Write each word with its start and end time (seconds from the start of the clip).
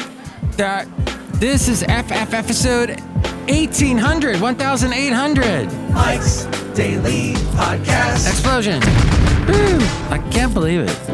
that 0.56 0.86
this 1.34 1.68
is 1.68 1.82
FF 1.82 2.32
episode 2.34 3.00
1800, 3.48 4.40
1800. 4.40 5.72
Mike's 5.92 6.44
Daily 6.74 7.34
Podcast. 7.54 8.28
Explosion. 8.28 8.80
Woo. 9.46 9.78
I 10.10 10.18
can't 10.30 10.54
believe 10.54 10.80
it. 10.80 11.10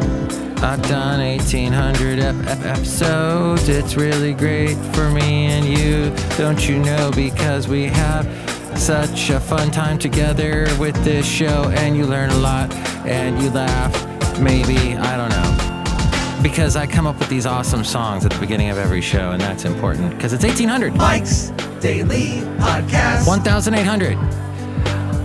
I've 0.63 0.81
done 0.83 1.19
1800 1.19 2.19
ep- 2.19 2.35
ep- 2.47 2.65
episodes. 2.65 3.69
It's 3.69 3.95
really 3.95 4.33
great 4.33 4.75
for 4.93 5.09
me 5.09 5.45
and 5.47 5.65
you. 5.65 6.13
Don't 6.37 6.67
you 6.67 6.79
know? 6.79 7.11
Because 7.15 7.67
we 7.67 7.85
have 7.85 8.25
such 8.79 9.29
a 9.29 9.39
fun 9.39 9.71
time 9.71 9.99
together 9.99 10.67
with 10.79 10.95
this 11.03 11.25
show, 11.27 11.69
and 11.75 11.95
you 11.97 12.05
learn 12.05 12.29
a 12.29 12.37
lot, 12.37 12.73
and 13.05 13.41
you 13.41 13.49
laugh. 13.49 14.39
Maybe, 14.39 14.95
I 14.95 15.17
don't 15.17 15.29
know. 15.29 16.41
Because 16.41 16.75
I 16.77 16.87
come 16.87 17.05
up 17.05 17.19
with 17.19 17.27
these 17.29 17.45
awesome 17.45 17.83
songs 17.83 18.25
at 18.25 18.31
the 18.31 18.39
beginning 18.39 18.69
of 18.69 18.77
every 18.77 19.01
show, 19.01 19.31
and 19.31 19.41
that's 19.41 19.65
important 19.65 20.11
because 20.11 20.31
it's 20.31 20.43
1800. 20.45 20.95
Mike's 20.95 21.49
Daily 21.81 22.39
Podcast. 22.57 23.27
1800. 23.27 24.17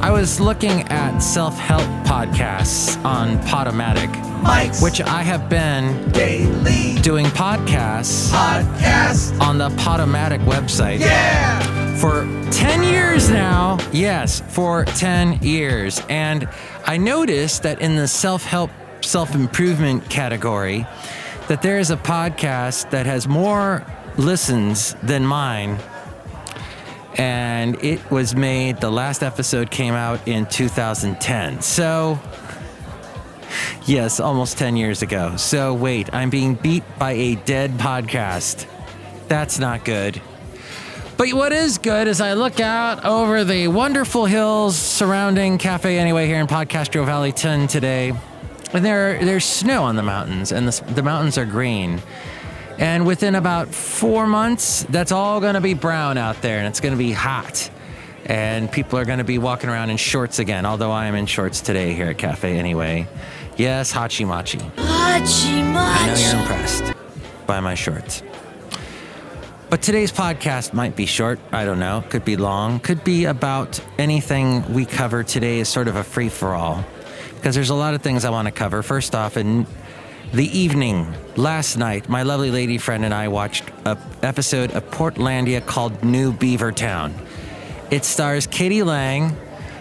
I 0.02 0.10
was 0.10 0.40
looking 0.40 0.82
at 0.88 1.18
self 1.20 1.56
help 1.56 1.82
podcasts 2.04 3.02
on 3.04 3.38
Podomatic, 3.38 4.10
Mike's 4.42 4.82
which 4.82 5.00
I 5.00 5.22
have 5.22 5.48
been 5.48 6.10
Daily 6.10 7.00
doing 7.00 7.26
podcasts 7.26 8.30
Podcast. 8.32 9.40
on 9.40 9.56
the 9.58 9.68
Podomatic 9.70 10.44
website 10.44 10.98
Yeah. 10.98 11.83
For 11.96 12.24
10 12.50 12.82
years 12.82 13.30
now. 13.30 13.78
Yes, 13.92 14.40
for 14.48 14.84
10 14.84 15.42
years. 15.42 16.00
And 16.08 16.48
I 16.84 16.96
noticed 16.96 17.62
that 17.62 17.80
in 17.80 17.96
the 17.96 18.08
self 18.08 18.44
help, 18.44 18.70
self 19.02 19.34
improvement 19.34 20.08
category, 20.10 20.86
that 21.48 21.62
there 21.62 21.78
is 21.78 21.90
a 21.90 21.96
podcast 21.96 22.90
that 22.90 23.06
has 23.06 23.28
more 23.28 23.84
listens 24.16 24.94
than 25.02 25.24
mine. 25.26 25.78
And 27.16 27.82
it 27.82 28.10
was 28.10 28.34
made, 28.34 28.78
the 28.78 28.90
last 28.90 29.22
episode 29.22 29.70
came 29.70 29.94
out 29.94 30.26
in 30.26 30.46
2010. 30.46 31.62
So, 31.62 32.18
yes, 33.86 34.18
almost 34.18 34.58
10 34.58 34.76
years 34.76 35.02
ago. 35.02 35.36
So, 35.36 35.74
wait, 35.74 36.12
I'm 36.12 36.30
being 36.30 36.54
beat 36.54 36.82
by 36.98 37.12
a 37.12 37.36
dead 37.36 37.72
podcast. 37.72 38.66
That's 39.28 39.60
not 39.60 39.84
good. 39.84 40.20
But 41.16 41.32
what 41.32 41.52
is 41.52 41.78
good 41.78 42.08
is 42.08 42.20
I 42.20 42.32
look 42.32 42.58
out 42.58 43.04
over 43.04 43.44
the 43.44 43.68
wonderful 43.68 44.26
hills 44.26 44.76
surrounding 44.76 45.58
Cafe 45.58 45.96
Anyway 45.96 46.26
here 46.26 46.40
in 46.40 46.48
Podcastro 46.48 47.06
Valleyton 47.06 47.68
today. 47.68 48.12
And 48.72 48.84
there, 48.84 49.24
there's 49.24 49.44
snow 49.44 49.84
on 49.84 49.94
the 49.94 50.02
mountains, 50.02 50.50
and 50.50 50.66
the, 50.66 50.92
the 50.94 51.02
mountains 51.04 51.38
are 51.38 51.44
green. 51.44 52.02
And 52.78 53.06
within 53.06 53.36
about 53.36 53.68
four 53.68 54.26
months, 54.26 54.82
that's 54.90 55.12
all 55.12 55.40
going 55.40 55.54
to 55.54 55.60
be 55.60 55.74
brown 55.74 56.18
out 56.18 56.42
there, 56.42 56.58
and 56.58 56.66
it's 56.66 56.80
going 56.80 56.94
to 56.94 56.98
be 56.98 57.12
hot. 57.12 57.70
And 58.24 58.70
people 58.72 58.98
are 58.98 59.04
going 59.04 59.18
to 59.18 59.24
be 59.24 59.38
walking 59.38 59.70
around 59.70 59.90
in 59.90 59.96
shorts 59.96 60.40
again, 60.40 60.66
although 60.66 60.90
I 60.90 61.06
am 61.06 61.14
in 61.14 61.26
shorts 61.26 61.60
today 61.60 61.92
here 61.92 62.06
at 62.06 62.18
Cafe 62.18 62.58
Anyway. 62.58 63.06
Yes, 63.56 63.92
Hachi 63.92 64.26
Machi. 64.26 64.58
I 64.78 66.06
know 66.06 66.14
you're 66.16 66.40
impressed 66.40 66.92
by 67.46 67.60
my 67.60 67.76
shorts. 67.76 68.24
But 69.74 69.82
today's 69.82 70.12
podcast 70.12 70.72
might 70.72 70.94
be 70.94 71.04
short. 71.04 71.40
I 71.50 71.64
don't 71.64 71.80
know. 71.80 72.04
Could 72.08 72.24
be 72.24 72.36
long. 72.36 72.78
Could 72.78 73.02
be 73.02 73.24
about 73.24 73.80
anything 73.98 74.72
we 74.72 74.86
cover 74.86 75.24
today 75.24 75.58
is 75.58 75.68
sort 75.68 75.88
of 75.88 75.96
a 75.96 76.04
free 76.04 76.28
for 76.28 76.54
all. 76.54 76.84
Because 77.34 77.56
there's 77.56 77.70
a 77.70 77.74
lot 77.74 77.92
of 77.92 78.00
things 78.00 78.24
I 78.24 78.30
want 78.30 78.46
to 78.46 78.52
cover. 78.52 78.84
First 78.84 79.16
off, 79.16 79.36
in 79.36 79.66
the 80.32 80.46
evening, 80.56 81.12
last 81.34 81.76
night, 81.76 82.08
my 82.08 82.22
lovely 82.22 82.52
lady 82.52 82.78
friend 82.78 83.04
and 83.04 83.12
I 83.12 83.26
watched 83.26 83.64
an 83.84 83.98
episode 84.22 84.70
of 84.70 84.88
Portlandia 84.92 85.66
called 85.66 86.04
New 86.04 86.32
Beaver 86.32 86.70
Town. 86.70 87.12
It 87.90 88.04
stars 88.04 88.46
k.d. 88.46 88.84
lang, 88.84 89.36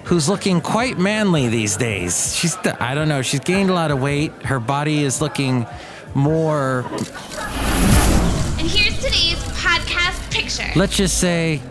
who's 0.05 0.27
looking 0.27 0.59
quite 0.59 0.97
manly 0.97 1.49
these 1.49 1.77
days. 1.77 2.35
She's, 2.35 2.57
I 2.79 2.95
don't 2.95 3.09
know, 3.09 3.21
she's 3.21 3.41
gained 3.41 3.69
a 3.69 3.75
lot 3.75 3.91
of 3.91 4.01
weight. 4.01 4.31
Her 4.41 4.59
body 4.59 5.03
is 5.03 5.21
looking 5.21 5.67
more 6.15 6.83
picture. 10.33 10.71
let's 10.75 10.95
just 10.95 11.19
say 11.19 11.61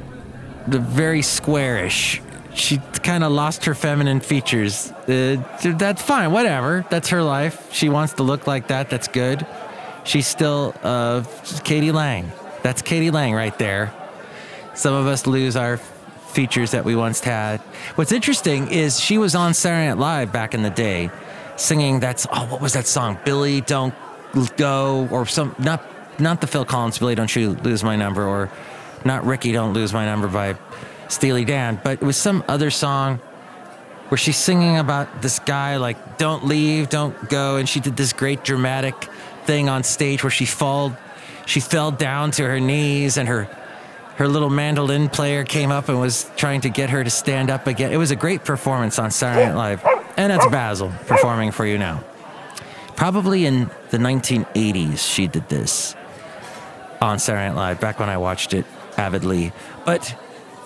the 0.66 0.78
very 0.78 1.22
squarish. 1.22 2.20
She 2.54 2.78
kind 3.02 3.24
of 3.24 3.32
lost 3.32 3.64
her 3.64 3.74
feminine 3.74 4.20
features. 4.20 4.92
Uh, 5.08 5.42
that's 5.62 6.02
fine 6.02 6.32
whatever. 6.32 6.84
That's 6.90 7.08
her 7.08 7.22
life. 7.22 7.72
She 7.72 7.88
wants 7.88 8.14
to 8.14 8.22
look 8.22 8.46
like 8.46 8.68
that. 8.68 8.90
That's 8.90 9.08
good. 9.08 9.46
She's 10.04 10.26
still 10.26 10.74
uh, 10.82 11.24
k.d. 11.64 11.92
lang. 11.92 12.30
That's 12.62 12.82
k.d. 12.82 13.10
lang 13.10 13.34
right 13.34 13.56
there. 13.58 13.92
Some 14.74 14.94
of 14.94 15.06
us 15.06 15.26
lose 15.26 15.56
our 15.56 15.78
features 16.32 16.70
that 16.70 16.84
we 16.84 16.96
once 16.96 17.20
had. 17.20 17.60
What's 17.96 18.12
interesting 18.12 18.70
is 18.70 18.98
she 18.98 19.18
was 19.18 19.34
on 19.34 19.52
saturday 19.52 19.88
night 19.88 19.98
live 19.98 20.32
back 20.32 20.54
in 20.54 20.62
the 20.62 20.70
day 20.70 21.10
singing 21.56 22.00
that's 22.00 22.26
oh 22.32 22.46
what 22.46 22.60
was 22.60 22.72
that 22.72 22.86
song? 22.86 23.18
Billy 23.24 23.60
don't 23.60 23.94
go 24.56 25.08
or 25.10 25.26
some 25.26 25.54
not 25.58 25.82
not 26.18 26.40
the 26.40 26.46
phil 26.46 26.64
collins 26.64 26.98
billy 26.98 27.14
don't 27.14 27.34
you 27.34 27.50
lose 27.62 27.82
my 27.82 27.96
number 27.96 28.24
or 28.24 28.50
not 29.04 29.24
ricky 29.24 29.52
don't 29.52 29.72
lose 29.72 29.92
my 29.92 30.04
number 30.04 30.28
by 30.28 30.56
steely 31.08 31.44
dan 31.44 31.80
but 31.82 31.94
it 31.94 32.02
was 32.02 32.16
some 32.16 32.44
other 32.48 32.70
song 32.70 33.18
where 34.08 34.18
she's 34.18 34.36
singing 34.36 34.76
about 34.76 35.22
this 35.22 35.38
guy 35.38 35.76
like 35.76 36.18
don't 36.18 36.44
leave 36.44 36.88
don't 36.88 37.30
go 37.30 37.56
and 37.56 37.68
she 37.68 37.80
did 37.80 37.96
this 37.96 38.12
great 38.12 38.44
dramatic 38.44 38.94
thing 39.44 39.68
on 39.68 39.82
stage 39.82 40.22
where 40.22 40.30
she 40.30 40.44
fall 40.44 40.94
she 41.46 41.60
fell 41.60 41.90
down 41.90 42.30
to 42.30 42.42
her 42.44 42.60
knees 42.60 43.16
and 43.16 43.28
her 43.28 43.48
her 44.16 44.28
little 44.28 44.50
mandolin 44.50 45.08
player 45.08 45.44
came 45.44 45.72
up 45.72 45.88
and 45.88 45.98
was 45.98 46.30
trying 46.36 46.60
to 46.60 46.68
get 46.68 46.90
her 46.90 47.02
to 47.02 47.10
stand 47.10 47.50
up 47.50 47.66
again. 47.66 47.92
It 47.92 47.96
was 47.96 48.10
a 48.10 48.16
great 48.16 48.44
performance 48.44 48.98
on 48.98 49.10
saturday 49.10 49.46
night 49.46 49.56
live 49.56 49.84
and 50.16 50.30
that's 50.30 50.46
basil 50.48 50.92
performing 51.06 51.50
for 51.50 51.64
you 51.64 51.78
now. 51.78 52.04
Probably 52.94 53.46
in 53.46 53.70
the 53.90 53.98
1980s 53.98 54.98
she 54.98 55.26
did 55.26 55.48
this 55.48 55.96
on 57.02 57.18
saturday 57.18 57.48
night 57.48 57.56
live 57.56 57.80
back 57.80 57.98
when 57.98 58.08
i 58.08 58.16
watched 58.16 58.54
it 58.54 58.64
avidly 58.96 59.52
but 59.84 60.16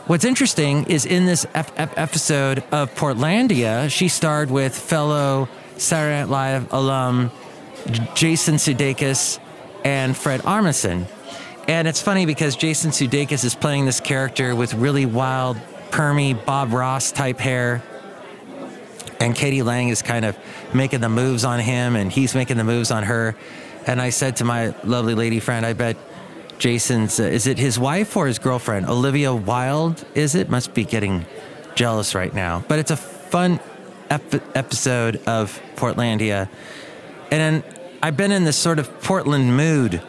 What's 0.07 0.25
interesting 0.25 0.85
is 0.85 1.05
in 1.05 1.27
this 1.27 1.47
F- 1.53 1.73
F- 1.77 1.99
episode 1.99 2.63
of 2.71 2.95
Portlandia, 2.95 3.91
she 3.91 4.07
starred 4.07 4.53
with 4.53 4.73
fellow 4.79 5.49
Saturday 5.79 6.21
Night 6.21 6.29
Live 6.29 6.73
alum 6.73 7.33
Jason 8.15 8.55
Sudeikis 8.55 9.41
and 9.85 10.17
Fred 10.17 10.43
Armisen. 10.43 11.07
And 11.67 11.89
it's 11.89 12.01
funny 12.01 12.25
because 12.25 12.55
Jason 12.55 12.93
Sudeikis 12.93 13.45
is 13.45 13.57
playing 13.57 13.87
this 13.87 13.99
character 13.99 14.55
with 14.55 14.75
really 14.75 15.07
wild, 15.07 15.57
permy 15.91 16.35
Bob 16.47 16.73
Ross 16.73 17.11
type 17.11 17.41
hair. 17.41 17.83
And 19.19 19.35
k.d. 19.35 19.63
lang 19.65 19.89
is 19.89 20.03
kind 20.03 20.25
of 20.25 20.39
making 20.73 21.01
the 21.01 21.09
moves 21.09 21.45
on 21.45 21.59
him, 21.59 21.97
and 21.97 22.13
he's 22.13 22.33
making 22.37 22.59
the 22.59 22.65
moves 22.65 22.93
on 22.93 23.03
her. 23.03 23.35
And 23.89 24.01
I 24.01 24.11
said 24.11 24.37
to 24.37 24.45
my 24.45 24.73
lovely 24.85 25.17
lady 25.17 25.41
friend, 25.41 25.67
I 25.67 25.73
bet 25.73 25.97
Jason's, 26.59 27.21
uh, 27.21 27.25
is 27.25 27.47
it 27.47 27.59
his 27.59 27.78
wife 27.78 28.17
or 28.17 28.27
his 28.27 28.39
girlfriend? 28.39 28.87
Olivia 28.87 29.34
Wilde, 29.34 30.05
is 30.15 30.34
it? 30.34 30.49
Must 30.49 30.72
be 30.75 30.84
getting 30.84 31.27
jealous 31.75 32.15
right 32.15 32.33
now. 32.33 32.65
But 32.69 32.78
it's 32.78 32.91
a 32.91 32.97
fun 32.97 33.61
ep- 34.11 34.56
episode 34.56 35.17
of 35.27 35.61
Portlandia. 35.77 36.49
And 37.31 37.62
I've 38.03 38.17
been 38.17 38.33
in 38.33 38.44
this 38.44 38.56
sort 38.56 38.78
of 38.78 39.03
Portland 39.03 39.56
mood 39.56 40.00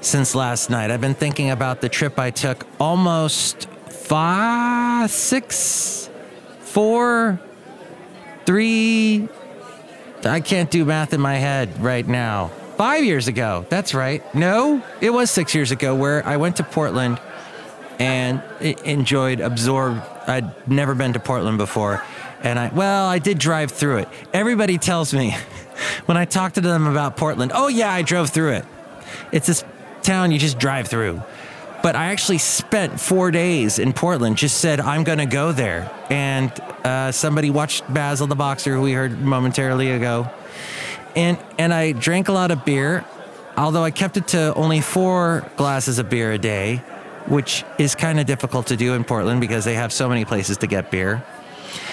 since 0.00 0.34
last 0.34 0.70
night. 0.70 0.90
I've 0.90 1.00
been 1.00 1.14
thinking 1.14 1.50
about 1.50 1.80
the 1.80 1.88
trip 1.88 2.18
I 2.18 2.30
took 2.30 2.66
almost 2.78 3.68
five, 3.88 5.10
six, 5.10 6.08
four, 6.60 7.40
three. 8.44 9.28
I 10.24 10.40
can't 10.40 10.70
do 10.70 10.84
math 10.84 11.12
in 11.12 11.20
my 11.20 11.34
head 11.34 11.80
right 11.82 12.06
now. 12.06 12.50
Five 12.76 13.04
years 13.04 13.26
ago. 13.26 13.64
That's 13.70 13.94
right. 13.94 14.22
No, 14.34 14.82
it 15.00 15.10
was 15.10 15.30
six 15.30 15.54
years 15.54 15.70
ago 15.70 15.94
where 15.94 16.26
I 16.26 16.36
went 16.36 16.56
to 16.56 16.62
Portland 16.62 17.18
and 17.98 18.42
enjoyed, 18.60 19.40
absorbed. 19.40 20.02
I'd 20.26 20.68
never 20.68 20.94
been 20.94 21.14
to 21.14 21.20
Portland 21.20 21.56
before. 21.56 22.02
And 22.42 22.58
I, 22.58 22.68
well, 22.68 23.06
I 23.06 23.18
did 23.18 23.38
drive 23.38 23.70
through 23.70 23.98
it. 23.98 24.08
Everybody 24.34 24.76
tells 24.76 25.14
me 25.14 25.34
when 26.06 26.18
I 26.18 26.26
talk 26.26 26.52
to 26.54 26.60
them 26.60 26.86
about 26.86 27.16
Portland, 27.16 27.52
oh, 27.54 27.68
yeah, 27.68 27.90
I 27.90 28.02
drove 28.02 28.28
through 28.28 28.52
it. 28.52 28.64
It's 29.32 29.46
this 29.46 29.64
town 30.02 30.30
you 30.30 30.38
just 30.38 30.58
drive 30.58 30.88
through. 30.88 31.22
But 31.82 31.96
I 31.96 32.06
actually 32.06 32.38
spent 32.38 33.00
four 33.00 33.30
days 33.30 33.78
in 33.78 33.92
Portland, 33.92 34.36
just 34.36 34.58
said, 34.58 34.80
I'm 34.80 35.04
going 35.04 35.18
to 35.18 35.26
go 35.26 35.52
there. 35.52 35.90
And 36.10 36.50
uh, 36.84 37.12
somebody 37.12 37.48
watched 37.48 37.92
Basil 37.92 38.26
the 38.26 38.34
Boxer, 38.34 38.74
who 38.74 38.82
we 38.82 38.92
heard 38.92 39.20
momentarily 39.20 39.92
ago. 39.92 40.28
And, 41.16 41.38
and 41.58 41.74
I 41.74 41.92
drank 41.92 42.28
a 42.28 42.32
lot 42.32 42.50
of 42.50 42.64
beer, 42.64 43.04
although 43.56 43.82
I 43.82 43.90
kept 43.90 44.16
it 44.16 44.28
to 44.28 44.54
only 44.54 44.80
four 44.80 45.50
glasses 45.56 45.98
of 45.98 46.08
beer 46.08 46.30
a 46.32 46.38
day. 46.38 46.82
which 47.28 47.64
is 47.78 47.94
kind 47.94 48.20
of 48.20 48.26
difficult 48.26 48.68
to 48.68 48.76
do 48.76 48.94
in 48.94 49.04
Portland 49.04 49.40
because 49.40 49.64
they 49.64 49.74
have 49.74 49.92
so 49.92 50.08
many 50.08 50.24
places 50.24 50.58
to 50.58 50.66
get 50.66 50.90
beer. 50.90 51.22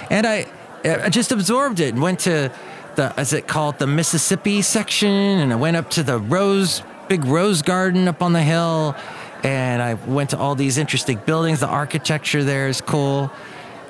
And 0.09 0.25
I, 0.27 0.45
I 0.83 1.09
just 1.09 1.31
absorbed 1.31 1.79
it 1.79 1.93
and 1.93 2.01
went 2.01 2.19
to 2.21 2.51
the, 2.95 3.13
as 3.17 3.33
it 3.33 3.47
called, 3.47 3.79
the 3.79 3.87
Mississippi 3.87 4.61
section, 4.61 5.09
and 5.09 5.51
I 5.51 5.55
went 5.55 5.77
up 5.77 5.89
to 5.91 6.03
the 6.03 6.19
Rose, 6.19 6.83
big 7.07 7.25
Rose 7.25 7.61
Garden 7.61 8.07
up 8.07 8.21
on 8.21 8.33
the 8.33 8.43
hill, 8.43 8.95
and 9.43 9.81
I 9.81 9.95
went 9.95 10.29
to 10.31 10.37
all 10.37 10.55
these 10.55 10.77
interesting 10.77 11.19
buildings. 11.25 11.61
The 11.61 11.67
architecture 11.67 12.43
there 12.43 12.67
is 12.67 12.81
cool, 12.81 13.31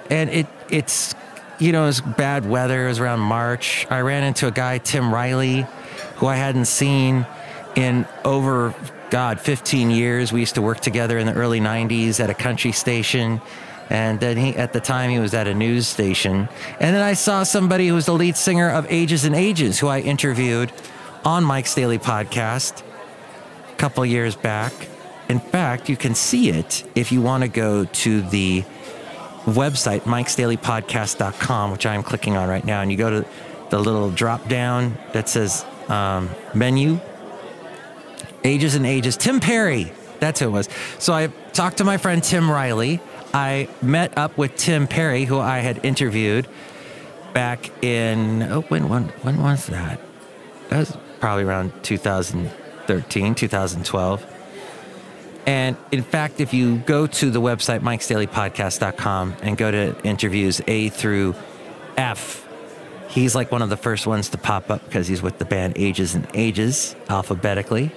and 0.10 0.30
it 0.30 0.48
it's 0.70 1.14
you 1.60 1.72
know, 1.72 1.84
it 1.84 1.88
was 1.88 2.02
bad 2.02 2.46
weather. 2.46 2.86
It 2.86 2.90
was 2.90 3.00
around 3.00 3.20
March. 3.20 3.88
I 3.90 4.02
ran 4.02 4.24
into 4.24 4.48
a 4.48 4.52
guy, 4.52 4.78
Tim 4.78 5.14
Riley, 5.14 5.66
who 6.16 6.28
I 6.28 6.36
hadn't 6.36 6.66
seen 6.66 7.26
in 7.76 8.06
over, 8.26 8.74
God, 9.10 9.40
15 9.40 9.90
years. 9.92 10.32
We 10.32 10.40
used 10.40 10.56
to 10.56 10.62
work 10.62 10.80
together 10.80 11.18
in 11.18 11.28
the 11.28 11.34
early 11.34 11.60
90s 11.60 12.20
at 12.20 12.30
a 12.30 12.34
country 12.34 12.72
station. 12.72 13.42
And 13.90 14.20
then 14.20 14.38
he, 14.38 14.56
at 14.56 14.74
the 14.74 14.80
time, 14.80 15.10
he 15.10 15.20
was 15.20 15.34
at 15.34 15.48
a 15.48 15.54
news 15.54 15.88
station. 15.88 16.48
And 16.80 16.96
then 16.96 17.02
I 17.02 17.14
saw 17.14 17.44
somebody 17.44 17.88
who 17.88 17.94
was 17.94 18.06
the 18.06 18.14
lead 18.14 18.36
singer 18.36 18.70
of 18.70 18.88
Ages 18.90 19.26
and 19.26 19.36
Ages, 19.36 19.80
who 19.80 19.88
I 19.88 20.00
interviewed 20.00 20.72
on 21.26 21.44
Mike's 21.44 21.76
Daily 21.76 22.00
Podcast 22.00 22.84
a 23.72 23.76
couple 23.76 24.06
years 24.06 24.36
back. 24.36 24.74
In 25.30 25.40
fact, 25.40 25.90
you 25.90 25.98
can 25.98 26.16
see 26.16 26.50
it 26.50 26.84
if 26.96 27.12
you 27.12 27.22
want 27.22 27.44
to 27.44 27.50
go 27.50 27.86
to 27.86 28.22
the 28.22 28.64
website, 29.46 30.02
mikesdailypodcast.com, 30.02 31.72
which 31.72 31.86
I'm 31.86 32.04
clicking 32.04 32.38
on 32.38 32.50
right 32.50 32.64
now, 32.64 32.82
and 32.82 32.92
you 32.92 32.98
go 32.98 33.10
to 33.22 33.26
the 33.70 33.80
little 33.80 34.10
drop 34.12 34.48
down 34.48 34.98
that 35.14 35.28
says 35.30 35.66
um, 35.90 36.30
menu, 36.54 37.00
ages 38.44 38.76
and 38.76 38.86
ages. 38.86 39.18
Tim 39.18 39.40
Perry, 39.40 39.92
that's 40.20 40.40
who 40.40 40.48
it 40.48 40.52
was. 40.52 40.70
So 41.00 41.14
I 41.14 41.28
talked 41.54 41.78
to 41.78 41.84
my 41.84 41.98
friend 41.98 42.24
Tim 42.24 42.50
Riley. 42.50 43.00
I 43.34 43.68
met 43.82 44.18
up 44.18 44.38
with 44.38 44.56
Tim 44.56 44.88
Perry, 44.88 45.26
who 45.26 45.40
I 45.40 45.60
had 45.60 45.84
interviewed 45.84 46.48
back 47.34 47.72
in, 47.84 48.44
oh, 48.44 48.62
when, 48.62 48.90
when, 48.90 49.08
when 49.24 49.42
was 49.42 49.66
that? 49.68 50.00
That 50.70 50.80
was 50.80 50.98
probably 51.20 51.44
around 51.44 51.72
2013, 51.84 53.36
2012. 53.36 54.33
And 55.46 55.76
in 55.92 56.04
fact, 56.04 56.40
if 56.40 56.54
you 56.54 56.78
go 56.78 57.06
to 57.08 57.30
the 57.30 57.42
website, 57.42 57.82
mikesdailypodcast.com, 57.82 59.36
and 59.42 59.58
go 59.58 59.72
to 59.72 60.02
interviews 60.04 60.62
A 60.68 60.90
through 60.90 61.36
F, 61.98 62.48
he's 63.10 63.36
like 63.36 63.52
one 63.52 63.62
of 63.62 63.70
the 63.70 63.78
first 63.78 64.08
ones 64.08 64.30
to 64.30 64.38
pop 64.38 64.70
up 64.70 64.84
because 64.86 65.08
he's 65.08 65.22
with 65.22 65.38
the 65.40 65.46
band 65.46 65.74
Ages 65.76 66.16
and 66.16 66.28
Ages 66.34 66.96
alphabetically. 67.10 67.92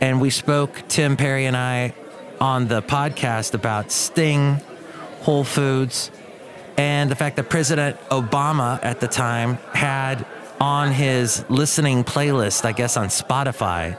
And 0.00 0.20
we 0.20 0.30
spoke, 0.30 0.82
Tim 0.88 1.16
Perry 1.16 1.46
and 1.46 1.56
I, 1.56 1.94
on 2.40 2.68
the 2.68 2.82
podcast 2.82 3.54
about 3.54 3.92
Sting, 3.92 4.60
Whole 5.20 5.44
Foods, 5.44 6.10
and 6.76 7.10
the 7.10 7.14
fact 7.14 7.36
that 7.36 7.48
President 7.48 7.98
Obama 8.08 8.80
at 8.82 9.00
the 9.00 9.08
time 9.08 9.54
had 9.72 10.26
on 10.60 10.92
his 10.92 11.44
listening 11.48 12.04
playlist, 12.04 12.64
I 12.64 12.72
guess 12.72 12.96
on 12.96 13.08
Spotify, 13.08 13.96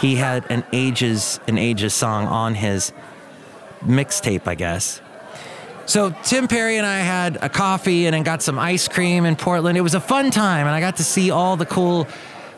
he 0.00 0.16
had 0.16 0.50
an 0.50 0.64
ages 0.72 1.40
an 1.46 1.58
ages 1.58 1.94
song 1.94 2.26
on 2.26 2.54
his 2.54 2.92
mixtape, 3.82 4.46
I 4.46 4.54
guess. 4.54 5.00
So 5.86 6.14
Tim 6.22 6.48
Perry 6.48 6.78
and 6.78 6.86
I 6.86 7.00
had 7.00 7.38
a 7.42 7.48
coffee 7.48 8.06
and 8.06 8.14
then 8.14 8.22
got 8.22 8.42
some 8.42 8.58
ice 8.58 8.88
cream 8.88 9.26
in 9.26 9.36
Portland. 9.36 9.76
It 9.76 9.82
was 9.82 9.94
a 9.94 10.00
fun 10.00 10.30
time, 10.30 10.66
and 10.66 10.74
I 10.74 10.80
got 10.80 10.96
to 10.96 11.04
see 11.04 11.30
all 11.30 11.56
the 11.56 11.66
cool. 11.66 12.08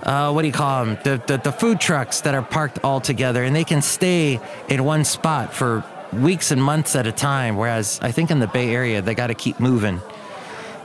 Uh, 0.03 0.31
what 0.31 0.43
do 0.43 0.49
you 0.49 0.55
call 0.55 0.85
them? 0.85 0.99
The, 1.03 1.21
the, 1.27 1.38
the 1.38 1.53
food 1.53 1.81
trucks 1.81 2.21
that 2.21 2.35
are 2.35 2.43
parked 2.43 2.79
all 2.85 3.00
together, 3.00 3.43
and 3.43 3.56
they 3.56 3.65
can 3.65 3.83
stay 3.83 4.38
in 4.69 4.85
one 4.85 5.05
spot 5.05 5.53
for 5.53 5.83
weeks 6.12 6.53
and 6.53 6.62
months 6.62 6.94
at 6.94 7.06
a 7.06 7.12
time. 7.12 7.56
Whereas 7.56 7.99
I 8.03 8.12
think 8.12 8.31
in 8.31 8.38
the 8.38 8.47
Bay 8.47 8.73
Area, 8.73 9.03
they 9.03 9.15
got 9.15 9.29
to 9.29 9.35
keep 9.35 9.59
moving. 9.59 10.00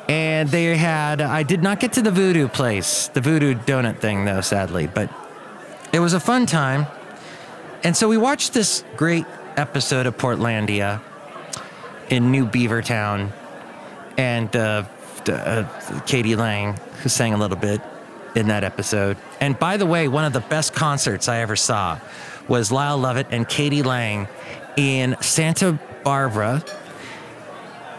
And 0.07 0.49
they 0.49 0.75
had, 0.75 1.21
I 1.21 1.43
did 1.43 1.61
not 1.61 1.79
get 1.79 1.93
to 1.93 2.01
the 2.01 2.11
voodoo 2.11 2.47
place, 2.47 3.09
the 3.09 3.21
voodoo 3.21 3.53
donut 3.53 3.99
thing, 3.99 4.25
though, 4.25 4.41
sadly. 4.41 4.87
But 4.87 5.09
it 5.93 5.99
was 5.99 6.13
a 6.13 6.19
fun 6.19 6.45
time. 6.45 6.87
And 7.83 7.95
so 7.95 8.07
we 8.07 8.17
watched 8.17 8.53
this 8.53 8.83
great 8.95 9.25
episode 9.57 10.05
of 10.05 10.17
Portlandia 10.17 11.01
in 12.09 12.31
New 12.31 12.45
Beavertown. 12.45 13.31
And 14.17 14.55
uh, 14.55 14.85
uh, 15.27 16.01
k.d. 16.05 16.35
lang, 16.35 16.77
who 17.01 17.09
sang 17.09 17.33
a 17.33 17.37
little 17.37 17.57
bit 17.57 17.81
in 18.35 18.47
that 18.47 18.63
episode. 18.63 19.17
And 19.39 19.57
by 19.57 19.77
the 19.77 19.85
way, 19.85 20.07
one 20.07 20.25
of 20.25 20.33
the 20.33 20.41
best 20.41 20.73
concerts 20.73 21.27
I 21.27 21.39
ever 21.39 21.55
saw 21.55 21.99
was 22.47 22.71
Lyle 22.71 22.97
Lovett 22.97 23.27
and 23.31 23.47
k.d. 23.47 23.83
lang 23.83 24.27
in 24.77 25.15
Santa 25.21 25.79
Barbara. 26.03 26.63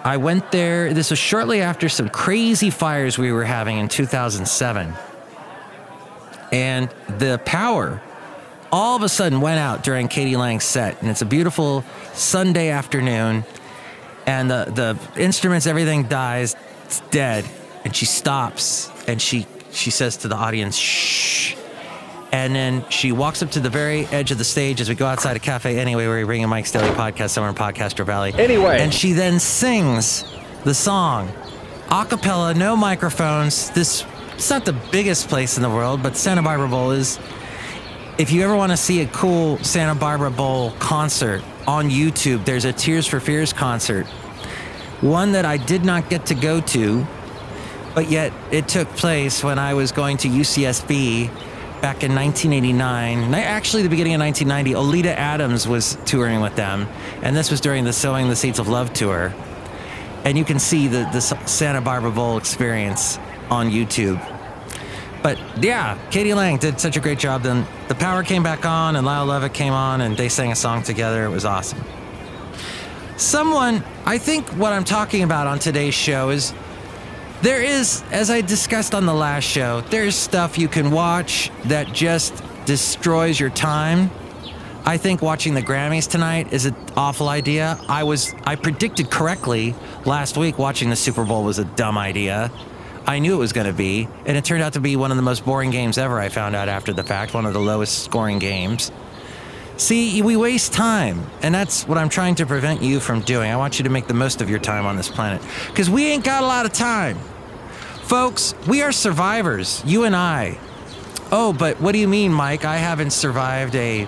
I 0.04 0.16
went 0.16 0.50
there, 0.50 0.92
this 0.92 1.10
was 1.10 1.18
shortly 1.18 1.60
after 1.60 1.88
some 1.88 2.08
crazy 2.08 2.70
fires 2.70 3.18
we 3.18 3.30
were 3.30 3.44
having 3.44 3.78
in 3.78 3.88
2007 3.88 4.94
and 6.52 6.88
the 7.18 7.40
power 7.44 8.00
all 8.70 8.96
of 8.96 9.02
a 9.02 9.08
sudden 9.08 9.40
went 9.40 9.58
out 9.58 9.82
during 9.82 10.08
k.d. 10.08 10.36
lang's 10.36 10.64
set. 10.64 11.00
And 11.02 11.10
it's 11.10 11.22
a 11.22 11.26
beautiful 11.26 11.84
sunday 12.14 12.70
afternoon. 12.70 13.44
And 14.26 14.50
the, 14.50 14.98
the 15.14 15.20
instruments 15.20 15.66
everything 15.66 16.04
dies. 16.04 16.56
It's 16.84 17.00
dead. 17.10 17.44
And 17.84 17.94
she 17.94 18.06
stops. 18.06 18.90
And 19.06 19.20
she 19.20 19.46
she 19.72 19.90
says 19.90 20.18
to 20.18 20.28
the 20.28 20.36
audience 20.36 20.76
shh. 20.76 21.56
And 22.30 22.54
then 22.54 22.88
she 22.88 23.12
walks 23.12 23.42
up 23.42 23.50
to 23.52 23.60
the 23.60 23.68
very 23.68 24.06
edge 24.06 24.30
of 24.30 24.38
the 24.38 24.44
stage 24.44 24.80
as 24.80 24.88
we 24.88 24.94
go 24.94 25.06
outside 25.06 25.36
a 25.36 25.40
cafe 25.40 25.78
anyway 25.78 26.06
where 26.06 26.16
we 26.16 26.24
bring 26.24 26.42
a 26.42 26.48
mike's 26.48 26.72
daily 26.72 26.88
podcast 26.90 27.30
somewhere 27.30 27.50
in 27.50 27.56
podcaster 27.56 28.06
valley. 28.06 28.32
Anyway. 28.34 28.80
And 28.80 28.92
she 28.92 29.12
then 29.12 29.38
sings 29.38 30.24
the 30.64 30.72
song 30.72 31.30
a 31.90 32.06
cappella 32.06 32.54
no 32.54 32.74
microphones. 32.74 33.68
This 33.70 34.06
it's 34.42 34.50
not 34.50 34.64
the 34.64 34.72
biggest 34.72 35.28
place 35.28 35.56
in 35.56 35.62
the 35.62 35.70
world, 35.70 36.02
but 36.02 36.16
Santa 36.16 36.42
Barbara 36.42 36.66
Bowl 36.66 36.90
is. 36.90 37.20
If 38.18 38.32
you 38.32 38.42
ever 38.42 38.56
want 38.56 38.72
to 38.72 38.76
see 38.76 39.00
a 39.00 39.06
cool 39.06 39.58
Santa 39.58 39.94
Barbara 39.94 40.32
Bowl 40.32 40.72
concert 40.80 41.44
on 41.64 41.90
YouTube, 41.90 42.44
there's 42.44 42.64
a 42.64 42.72
Tears 42.72 43.06
for 43.06 43.20
Fears 43.20 43.52
concert. 43.52 44.04
One 45.00 45.30
that 45.32 45.44
I 45.44 45.58
did 45.58 45.84
not 45.84 46.10
get 46.10 46.26
to 46.26 46.34
go 46.34 46.60
to, 46.60 47.06
but 47.94 48.10
yet 48.10 48.32
it 48.50 48.66
took 48.66 48.88
place 48.88 49.44
when 49.44 49.60
I 49.60 49.74
was 49.74 49.92
going 49.92 50.16
to 50.18 50.28
UCSB 50.28 51.28
back 51.80 52.02
in 52.02 52.12
1989. 52.12 53.32
Actually, 53.34 53.84
the 53.84 53.88
beginning 53.88 54.14
of 54.14 54.20
1990, 54.22 54.74
Oleta 54.74 55.16
Adams 55.16 55.68
was 55.68 55.96
touring 56.04 56.40
with 56.40 56.56
them, 56.56 56.88
and 57.22 57.36
this 57.36 57.48
was 57.48 57.60
during 57.60 57.84
the 57.84 57.92
Sowing 57.92 58.28
the 58.28 58.34
Seeds 58.34 58.58
of 58.58 58.66
Love 58.66 58.92
tour. 58.92 59.32
And 60.24 60.36
you 60.36 60.44
can 60.44 60.58
see 60.58 60.88
the, 60.88 61.08
the 61.12 61.20
Santa 61.20 61.80
Barbara 61.80 62.10
Bowl 62.10 62.38
experience 62.38 63.20
on 63.48 63.70
YouTube. 63.70 64.31
But 65.22 65.38
yeah, 65.62 65.98
k.d. 66.10 66.34
lang 66.34 66.56
did 66.56 66.80
such 66.80 66.96
a 66.96 67.00
great 67.00 67.18
job. 67.18 67.42
Then 67.42 67.66
the 67.88 67.94
power 67.94 68.22
came 68.22 68.42
back 68.42 68.64
on, 68.64 68.96
and 68.96 69.06
Lyle 69.06 69.26
Lovett 69.26 69.54
came 69.54 69.72
on, 69.72 70.00
and 70.00 70.16
they 70.16 70.28
sang 70.28 70.50
a 70.50 70.56
song 70.56 70.82
together. 70.82 71.24
It 71.24 71.30
was 71.30 71.44
awesome. 71.44 71.82
Someone, 73.16 73.84
I 74.04 74.18
think 74.18 74.48
what 74.50 74.72
I'm 74.72 74.84
talking 74.84 75.22
about 75.22 75.46
on 75.46 75.60
today's 75.60 75.94
show 75.94 76.30
is 76.30 76.52
there 77.42 77.62
is, 77.62 78.02
as 78.10 78.30
I 78.30 78.40
discussed 78.40 78.94
on 78.94 79.06
the 79.06 79.14
last 79.14 79.44
show, 79.44 79.80
there's 79.82 80.16
stuff 80.16 80.58
you 80.58 80.68
can 80.68 80.90
watch 80.90 81.50
that 81.64 81.92
just 81.92 82.42
destroys 82.66 83.38
your 83.38 83.50
time. 83.50 84.10
I 84.84 84.96
think 84.96 85.22
watching 85.22 85.54
the 85.54 85.62
Grammys 85.62 86.08
tonight 86.10 86.52
is 86.52 86.66
an 86.66 86.74
awful 86.96 87.28
idea. 87.28 87.78
I 87.88 88.02
was 88.02 88.34
I 88.44 88.56
predicted 88.56 89.10
correctly 89.10 89.76
last 90.04 90.36
week 90.36 90.58
watching 90.58 90.90
the 90.90 90.96
Super 90.96 91.24
Bowl 91.24 91.44
was 91.44 91.60
a 91.60 91.64
dumb 91.64 91.96
idea. 91.96 92.50
I 93.06 93.18
knew 93.18 93.34
it 93.34 93.38
was 93.38 93.52
going 93.52 93.66
to 93.66 93.72
be, 93.72 94.08
and 94.26 94.36
it 94.36 94.44
turned 94.44 94.62
out 94.62 94.74
to 94.74 94.80
be 94.80 94.96
one 94.96 95.10
of 95.10 95.16
the 95.16 95.22
most 95.22 95.44
boring 95.44 95.70
games 95.70 95.98
ever. 95.98 96.20
I 96.20 96.28
found 96.28 96.54
out 96.54 96.68
after 96.68 96.92
the 96.92 97.02
fact, 97.02 97.34
one 97.34 97.46
of 97.46 97.52
the 97.52 97.60
lowest 97.60 98.04
scoring 98.04 98.38
games. 98.38 98.92
See, 99.76 100.22
we 100.22 100.36
waste 100.36 100.72
time, 100.72 101.26
and 101.42 101.54
that's 101.54 101.88
what 101.88 101.98
I'm 101.98 102.08
trying 102.08 102.36
to 102.36 102.46
prevent 102.46 102.82
you 102.82 103.00
from 103.00 103.20
doing. 103.22 103.50
I 103.50 103.56
want 103.56 103.78
you 103.78 103.84
to 103.84 103.90
make 103.90 104.06
the 104.06 104.14
most 104.14 104.40
of 104.40 104.48
your 104.48 104.60
time 104.60 104.86
on 104.86 104.96
this 104.96 105.08
planet 105.08 105.42
because 105.68 105.90
we 105.90 106.06
ain't 106.06 106.24
got 106.24 106.42
a 106.42 106.46
lot 106.46 106.66
of 106.66 106.72
time. 106.72 107.18
Folks, 108.02 108.54
we 108.68 108.82
are 108.82 108.92
survivors, 108.92 109.82
you 109.84 110.04
and 110.04 110.14
I. 110.14 110.58
Oh, 111.32 111.52
but 111.52 111.80
what 111.80 111.92
do 111.92 111.98
you 111.98 112.08
mean, 112.08 112.32
Mike? 112.32 112.64
I 112.64 112.76
haven't 112.76 113.10
survived 113.10 113.74
a 113.74 114.06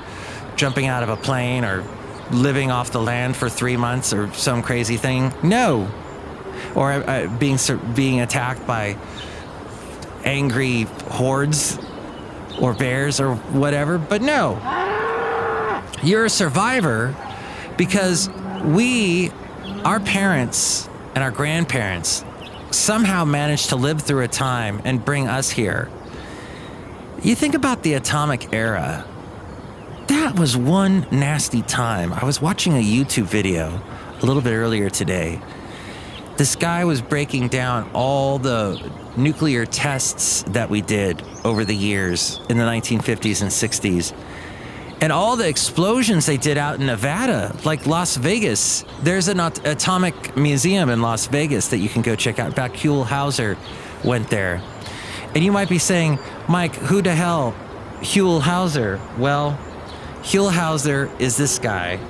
jumping 0.57 0.87
out 0.87 1.03
of 1.03 1.09
a 1.09 1.17
plane 1.17 1.65
or 1.65 1.85
living 2.31 2.71
off 2.71 2.91
the 2.91 3.01
land 3.01 3.35
for 3.35 3.49
three 3.49 3.77
months 3.77 4.13
or 4.13 4.33
some 4.35 4.63
crazy 4.63 4.97
thing. 4.97 5.33
No, 5.43 5.91
or 6.75 6.93
uh, 6.93 7.29
being 7.39 7.59
being 7.95 8.21
attacked 8.21 8.67
by 8.67 8.97
angry 10.25 10.83
hordes 11.09 11.79
or 12.61 12.75
bears 12.75 13.21
or 13.21 13.37
whatever. 13.37 13.99
But 13.99 14.23
no, 14.23 14.59
you're 16.03 16.25
a 16.25 16.31
survivor 16.31 17.15
because 17.77 18.31
we, 18.65 19.31
our 19.85 20.01
parents 20.01 20.89
and 21.15 21.23
our 21.23 21.31
grandparents, 21.31 22.25
somehow 22.71 23.25
managed 23.25 23.69
to 23.71 23.77
live 23.77 24.03
through 24.03 24.23
a 24.23 24.29
time 24.29 24.81
and 24.85 25.05
bring 25.05 25.29
us 25.29 25.51
here. 25.51 25.89
You 27.23 27.35
think 27.35 27.55
about 27.55 27.83
the 27.83 27.95
atomic 27.95 28.53
era. 28.53 29.05
that 30.09 30.39
was 30.39 30.57
one 30.57 31.07
nasty 31.11 31.63
time. 31.63 32.13
I 32.13 32.25
was 32.25 32.41
watching 32.43 32.75
a 32.75 32.83
YouTube 32.83 33.25
video 33.25 33.81
a 34.21 34.27
little 34.27 34.43
bit 34.43 34.53
earlier 34.53 34.91
today. 34.91 35.41
This 36.37 36.57
guy 36.57 36.85
was 36.85 37.01
breaking 37.01 37.49
down 37.49 37.91
all 37.95 38.39
the 38.39 38.91
nuclear 39.17 39.65
tests 39.65 40.43
that 40.49 40.69
we 40.69 40.81
did 40.81 41.23
over 41.45 41.65
the 41.65 41.77
years 41.77 42.41
in 42.49 42.59
the 42.59 42.65
1950s 42.65 43.41
and 43.41 43.51
60s. 43.51 44.13
And 45.01 45.13
all 45.13 45.37
the 45.37 45.49
explosions 45.49 46.27
they 46.27 46.37
did 46.37 46.59
out 46.59 46.81
in 46.81 46.87
Nevada, 46.87 47.55
like 47.65 47.87
Las 47.87 48.17
Vegas. 48.17 48.85
There's 49.03 49.29
an 49.29 49.39
at- 49.39 49.65
atomic 49.65 50.37
museum 50.37 50.89
in 50.89 51.03
Las 51.03 51.27
Vegas 51.29 51.69
that 51.69 51.79
you 51.79 51.89
can 51.89 52.03
go 52.03 52.17
check 52.17 52.41
out. 52.41 52.47
In 52.47 52.53
fact, 52.53 52.77
Huell 52.77 53.05
Howser 53.05 53.57
went 54.03 54.29
there. 54.29 54.61
And 55.37 55.45
you 55.45 55.53
might 55.53 55.69
be 55.69 55.79
saying, 55.79 56.19
Mike, 56.49 56.75
who 56.75 57.01
the 57.01 57.15
hell? 57.15 57.55
Huell 58.01 58.41
Howser. 58.41 58.99
Well, 59.19 59.57
Huell 60.23 60.51
Howser 60.51 61.11
is 61.21 61.37
this 61.37 61.61
guy. 61.61 62.01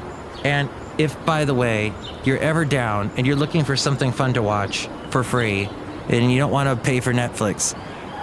And 0.44 0.70
if, 0.98 1.22
by 1.24 1.44
the 1.44 1.54
way, 1.54 1.92
you're 2.24 2.38
ever 2.38 2.64
down 2.64 3.10
and 3.16 3.26
you're 3.26 3.36
looking 3.36 3.64
for 3.64 3.76
something 3.76 4.12
fun 4.12 4.34
to 4.34 4.42
watch 4.42 4.88
for 5.10 5.22
free 5.22 5.68
and 6.08 6.32
you 6.32 6.38
don't 6.38 6.50
want 6.50 6.68
to 6.68 6.76
pay 6.84 7.00
for 7.00 7.12
Netflix, 7.12 7.74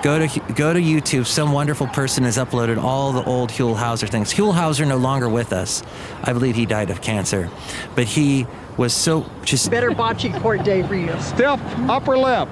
go 0.03 0.25
to 0.25 0.39
go 0.53 0.73
to 0.73 0.79
YouTube. 0.79 1.25
Some 1.25 1.51
wonderful 1.51 1.87
person 1.87 2.23
has 2.23 2.37
uploaded 2.37 2.81
all 2.81 3.11
the 3.11 3.23
old 3.23 3.49
Huell 3.51 3.75
Howser 3.75 4.09
things. 4.09 4.33
Huell 4.33 4.53
Howser 4.53 4.87
no 4.87 4.97
longer 4.97 5.29
with 5.29 5.53
us. 5.53 5.83
I 6.23 6.33
believe 6.33 6.55
he 6.55 6.65
died 6.65 6.89
of 6.89 7.01
cancer. 7.01 7.49
But 7.95 8.05
he 8.05 8.47
was 8.77 8.93
so 8.93 9.29
just 9.43 9.69
better 9.69 9.91
bocce 9.91 10.39
court 10.41 10.63
day 10.63 10.81
for 10.83 10.95
you. 10.95 11.13
Stiff 11.21 11.59
upper 11.89 12.17
lip. 12.17 12.47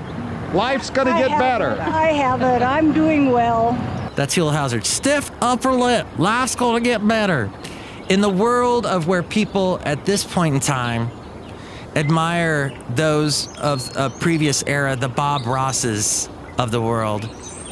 Life's 0.54 0.90
gonna 0.90 1.12
I 1.12 1.28
get 1.28 1.40
better. 1.40 1.72
it. 1.72 1.80
I 1.80 2.08
have 2.14 2.42
it. 2.42 2.64
I'm 2.64 2.92
doing 2.92 3.32
well. 3.32 3.74
That's 4.16 4.36
Huell 4.36 4.52
Howser. 4.52 4.84
Stiff 4.84 5.32
upper 5.42 5.72
lip. 5.72 6.06
Life's 6.18 6.56
going 6.56 6.84
to 6.84 6.90
get 6.90 7.08
better. 7.08 7.50
In 8.10 8.22
the 8.22 8.30
world 8.30 8.88
of 8.88 9.08
where 9.08 9.22
people 9.22 9.80
at 9.84 10.04
this 10.04 10.24
point 10.24 10.56
in 10.56 10.60
time 10.60 11.12
admire 11.96 12.74
those 12.96 13.56
of 13.60 13.88
a 13.96 14.10
previous 14.10 14.64
era, 14.66 14.96
the 14.96 15.08
Bob 15.08 15.46
Rosses 15.46 16.28
of 16.58 16.72
the 16.72 16.82
world, 16.82 17.30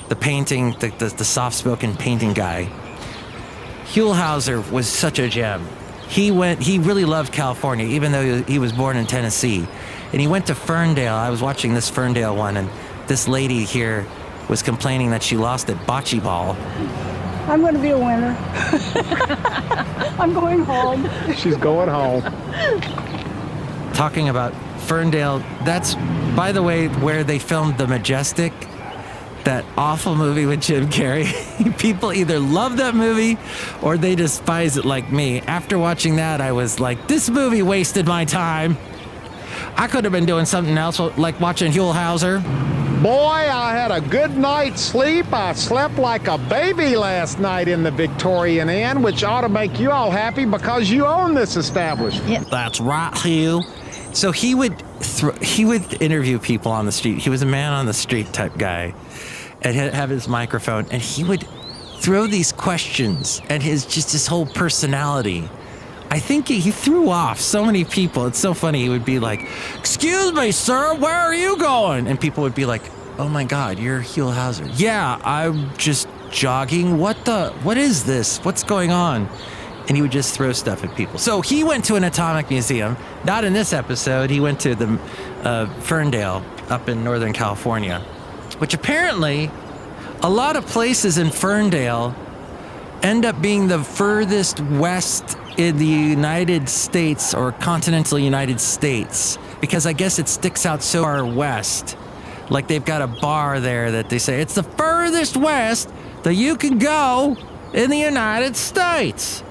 the 0.10 0.16
painting, 0.16 0.76
the, 0.80 0.90
the, 1.00 1.08
the 1.10 1.26
soft 1.26 1.56
spoken 1.56 1.98
painting 1.98 2.34
guy. 2.34 2.70
Huell 3.86 4.14
Howser 4.14 4.72
was 4.72 4.88
such 4.88 5.18
a 5.18 5.28
gem. 5.28 5.68
He 6.08 6.30
went. 6.30 6.62
He 6.62 6.78
really 6.78 7.06
loved 7.06 7.34
California, 7.34 7.88
even 7.88 8.12
though 8.12 8.44
he 8.44 8.60
was 8.60 8.72
born 8.72 8.96
in 8.96 9.08
Tennessee. 9.08 9.68
And 10.12 10.22
he 10.22 10.28
went 10.28 10.46
to 10.48 10.56
Ferndale. 10.56 11.16
I 11.16 11.32
was 11.32 11.42
watching 11.42 11.74
this 11.74 11.90
Ferndale 11.90 12.36
one, 12.36 12.58
and 12.58 12.70
this 13.08 13.28
lady 13.28 13.64
here 13.64 14.06
was 14.48 14.62
complaining 14.62 15.10
that 15.10 15.24
she 15.24 15.36
lost 15.36 15.70
at 15.72 15.78
bocce 15.88 16.24
ball. 16.24 16.56
I'm 17.48 17.62
going 17.62 17.76
to 17.76 17.82
be 17.82 17.90
a 17.92 17.98
winner. 17.98 18.36
I'm 20.20 20.34
going 20.34 20.64
home. 20.66 21.10
She's 21.34 21.56
going 21.56 21.88
home. 21.88 22.22
Talking 23.94 24.28
about 24.28 24.54
Ferndale, 24.82 25.40
that's, 25.64 25.96
by 26.36 26.52
the 26.52 26.62
way, 26.62 26.88
where 26.88 27.24
they 27.24 27.40
filmed 27.40 27.78
The 27.78 27.88
Majestic, 27.88 28.52
that 29.46 29.64
awful 29.78 30.14
movie 30.16 30.46
with 30.46 30.62
Jim 30.62 30.90
Carrey. 30.90 31.78
People 31.80 32.12
either 32.12 32.38
love 32.38 32.78
that 32.78 32.96
movie 32.96 33.38
or 33.82 33.98
they 33.98 34.16
despise 34.16 34.76
it 34.76 34.84
like 34.84 35.10
me. 35.10 35.40
After 35.42 35.80
watching 35.80 36.18
that, 36.18 36.42
I 36.42 36.52
was 36.52 36.82
like, 36.82 37.08
this 37.08 37.30
movie 37.30 37.62
wasted 37.62 38.06
my 38.06 38.26
time. 38.26 38.78
I 39.78 39.88
could 39.88 40.04
have 40.04 40.12
been 40.12 40.26
doing 40.26 40.46
something 40.46 40.78
else, 40.78 41.00
like 41.00 41.40
watching 41.40 41.72
Huell 41.72 41.94
Howser. 41.94 42.44
Boy, 43.02 43.12
I 43.12 43.74
had 43.74 43.92
a 43.92 44.02
good 44.02 44.36
night's 44.36 44.82
sleep. 44.82 45.32
I 45.32 45.54
slept 45.54 46.00
like 46.00 46.28
a 46.28 46.40
baby 46.40 46.96
last 46.96 47.38
night 47.38 47.68
in 47.68 47.84
the 47.84 47.92
Victorian 47.92 48.70
Inn, 48.70 49.04
which 49.04 49.24
ought 49.24 49.42
to 49.42 49.50
make 49.50 49.80
you 49.80 49.92
all 49.92 50.10
happy 50.10 50.46
because 50.46 50.90
you 50.90 51.06
own 51.06 51.36
this 51.36 51.58
establishment. 51.58 52.28
Yeah. 52.28 52.44
That's 52.50 52.80
right, 52.80 53.16
Hugh. 53.16 53.62
So 54.14 54.32
he 54.32 54.56
would 54.56 54.80
thro- 55.00 55.38
he 55.44 55.64
would 55.64 56.02
interview 56.02 56.40
people 56.40 56.72
on 56.72 56.88
the 56.88 56.92
street. 56.92 57.20
He 57.20 57.30
was 57.30 57.44
a 57.44 57.46
man 57.46 57.72
on 57.72 57.86
the 57.86 57.94
street 57.94 58.34
type 58.34 58.58
guy, 58.58 58.96
and 59.62 59.76
he'd 59.76 59.94
have 59.94 60.10
his 60.10 60.28
microphone, 60.28 60.88
and 60.90 61.00
he 61.00 61.24
would 61.24 61.48
throw 62.00 62.26
these 62.26 62.52
questions 62.52 63.44
and 63.48 63.62
his 63.62 63.86
just 63.86 64.12
his 64.12 64.26
whole 64.26 64.48
personality. 64.48 65.48
I 66.18 66.20
think 66.20 66.48
he, 66.48 66.72
threw 66.72 67.12
off 67.12 67.40
so 67.40 67.64
many 67.64 67.86
people. 67.86 68.26
It's 68.26 68.40
so 68.40 68.56
funny. 68.56 68.82
He 68.82 68.90
would 68.90 69.06
be 69.06 69.20
like, 69.20 69.48
"Excuse 69.78 70.34
me, 70.34 70.52
sir, 70.52 70.96
where 70.96 71.14
are 71.14 71.36
you 71.36 71.58
going?" 71.58 72.08
And 72.08 72.20
people 72.20 72.42
would 72.42 72.56
be 72.56 72.66
like, 72.66 72.82
"Oh 73.20 73.30
my 73.30 73.44
God, 73.44 73.78
you're 73.78 74.02
Huell 74.02 74.34
Howser." 74.34 74.68
Yeah, 74.80 75.22
I'm 75.24 75.78
just 75.78 76.08
jogging. 76.32 76.98
What 76.98 77.24
the? 77.26 77.52
What 77.62 77.78
is 77.78 78.04
this? 78.06 78.40
What's 78.40 78.64
going 78.64 78.92
on? 78.92 79.30
and 79.88 79.96
he 79.96 80.02
would 80.02 80.12
just 80.12 80.36
throw 80.36 80.52
stuff 80.52 80.84
at 80.84 80.94
people. 80.98 81.18
So 81.18 81.40
he 81.40 81.64
went 81.64 81.86
to 81.86 81.96
an 81.96 82.04
atomic 82.04 82.50
museum. 82.50 82.98
Not 83.24 83.46
in 83.46 83.54
this 83.54 83.72
episode. 83.72 84.30
He 84.30 84.42
went 84.42 84.60
to 84.62 84.76
the 84.76 85.00
uh, 85.44 85.68
Ferndale 85.80 86.44
up 86.68 86.90
in 86.90 87.06
Northern 87.06 87.32
California, 87.32 88.02
which 88.58 88.74
apparently 88.74 89.50
a 90.22 90.30
lot 90.30 90.58
of 90.58 90.66
places 90.66 91.18
in 91.18 91.30
Ferndale 91.30 92.14
end 93.02 93.24
up 93.24 93.42
being 93.42 93.70
the 93.70 93.82
furthest 93.82 94.60
west 94.60 95.38
in 95.58 95.78
the 95.78 95.86
United 95.86 96.70
States 96.70 97.34
or 97.34 97.52
continental 97.52 98.20
United 98.20 98.60
States 98.62 99.38
because 99.60 99.86
I 99.86 99.94
guess 99.94 100.20
it 100.20 100.28
sticks 100.30 100.66
out 100.66 100.84
so 100.84 101.04
far 101.04 101.26
west. 101.26 101.98
Like 102.50 102.68
they've 102.68 102.86
got 102.86 103.02
a 103.02 103.08
bar 103.08 103.60
there 103.60 103.92
that 103.92 104.10
they 104.10 104.20
say 104.20 104.42
it's 104.42 104.56
the 104.56 104.64
furthest 104.64 105.36
west 105.36 105.90
that 106.24 106.36
you 106.36 106.56
can 106.56 106.78
go 106.78 107.36
in 107.74 107.90
the 107.90 107.98
United 107.98 108.56
States. 108.56 109.44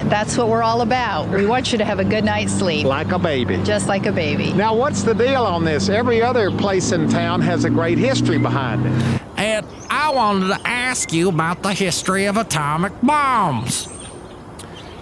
That's 0.00 0.36
what 0.36 0.48
we're 0.48 0.62
all 0.62 0.80
about. 0.80 1.28
We 1.28 1.46
want 1.46 1.72
you 1.72 1.78
to 1.78 1.84
have 1.84 1.98
a 2.00 2.04
good 2.04 2.24
night's 2.24 2.52
sleep, 2.52 2.86
Like 2.86 3.12
a 3.12 3.18
baby. 3.18 3.62
just 3.64 3.86
like 3.86 4.06
a 4.06 4.12
baby. 4.12 4.52
Now, 4.52 4.74
what's 4.74 5.02
the 5.02 5.14
deal 5.14 5.44
on 5.44 5.62
this? 5.64 5.90
Every 5.90 6.22
other 6.22 6.50
place 6.50 6.92
in 6.92 7.08
town 7.08 7.42
has 7.42 7.64
a 7.64 7.70
great 7.70 7.98
history 7.98 8.38
behind 8.38 8.86
it. 8.86 9.20
And 9.36 9.66
I 9.90 10.10
wanted 10.10 10.48
to 10.48 10.60
ask 10.66 11.12
you 11.12 11.28
about 11.28 11.62
the 11.62 11.74
history 11.74 12.24
of 12.26 12.38
atomic 12.38 12.92
bombs. 13.02 13.88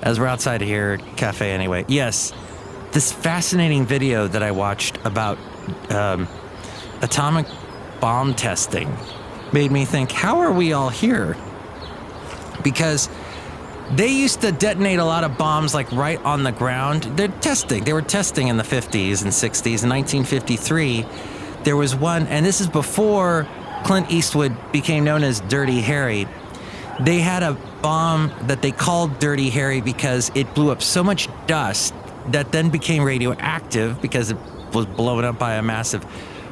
As 0.09 0.19
we're 0.19 0.27
outside 0.27 0.63
of 0.63 0.69
here, 0.69 0.97
cafe 1.17 1.51
anyway. 1.51 1.85
Yes, 1.87 2.33
this 2.93 3.13
fascinating 3.13 3.85
video 3.85 4.27
that 4.27 4.43
I 4.43 4.53
watched 4.53 4.97
about 5.05 5.37
um, 5.91 6.27
atomic 7.03 7.45
bomb 8.01 8.33
testing 8.33 8.91
made 9.53 9.71
me 9.71 9.85
think, 9.85 10.11
how 10.11 10.39
are 10.39 10.51
we 10.51 10.73
all 10.73 10.89
here? 10.89 11.37
Because 12.65 13.11
they 13.91 14.09
used 14.09 14.41
to 14.41 14.51
detonate 14.51 14.99
a 14.99 15.05
lot 15.05 15.25
of 15.25 15.37
bombs 15.37 15.75
like 15.75 15.93
right 15.93 16.25
on 16.25 16.43
the 16.43 16.53
ground. 16.53 17.03
They're 17.03 17.29
testing. 17.29 17.85
They 17.85 17.93
were 17.93 18.01
testing 18.01 18.49
in 18.49 18.57
the 18.57 18.63
50s 18.63 19.23
and 19.23 19.31
60s. 19.31 19.83
In 19.83 19.91
1953, 19.91 21.05
there 21.65 21.77
was 21.77 21.95
one, 21.95 22.27
and 22.29 22.47
this 22.47 22.63
is 22.63 22.67
before 22.67 23.47
Clint 23.85 24.11
Eastwood 24.11 24.57
became 24.73 25.05
known 25.05 25.23
as 25.23 25.41
Dirty 25.41 25.83
Harry. 25.83 26.27
They 26.99 27.19
had 27.19 27.43
a 27.43 27.59
bomb 27.83 28.33
that 28.43 28.63
they 28.63 28.73
called 28.73 29.19
Dirty 29.19 29.51
Harry 29.51 29.81
because 29.81 30.31
it 30.35 30.55
blew 30.55 30.71
up 30.71 30.83
so 30.83 31.03
much 31.03 31.29
dust 31.47 31.95
that 32.29 32.53
then 32.53 32.71
became 32.71 33.03
radioactive 33.03 34.01
because 34.01 34.31
it 34.31 34.37
was 34.73 34.87
blown 34.87 35.25
up 35.25 35.39
by 35.39 35.55
a 35.55 35.63
massive 35.63 36.05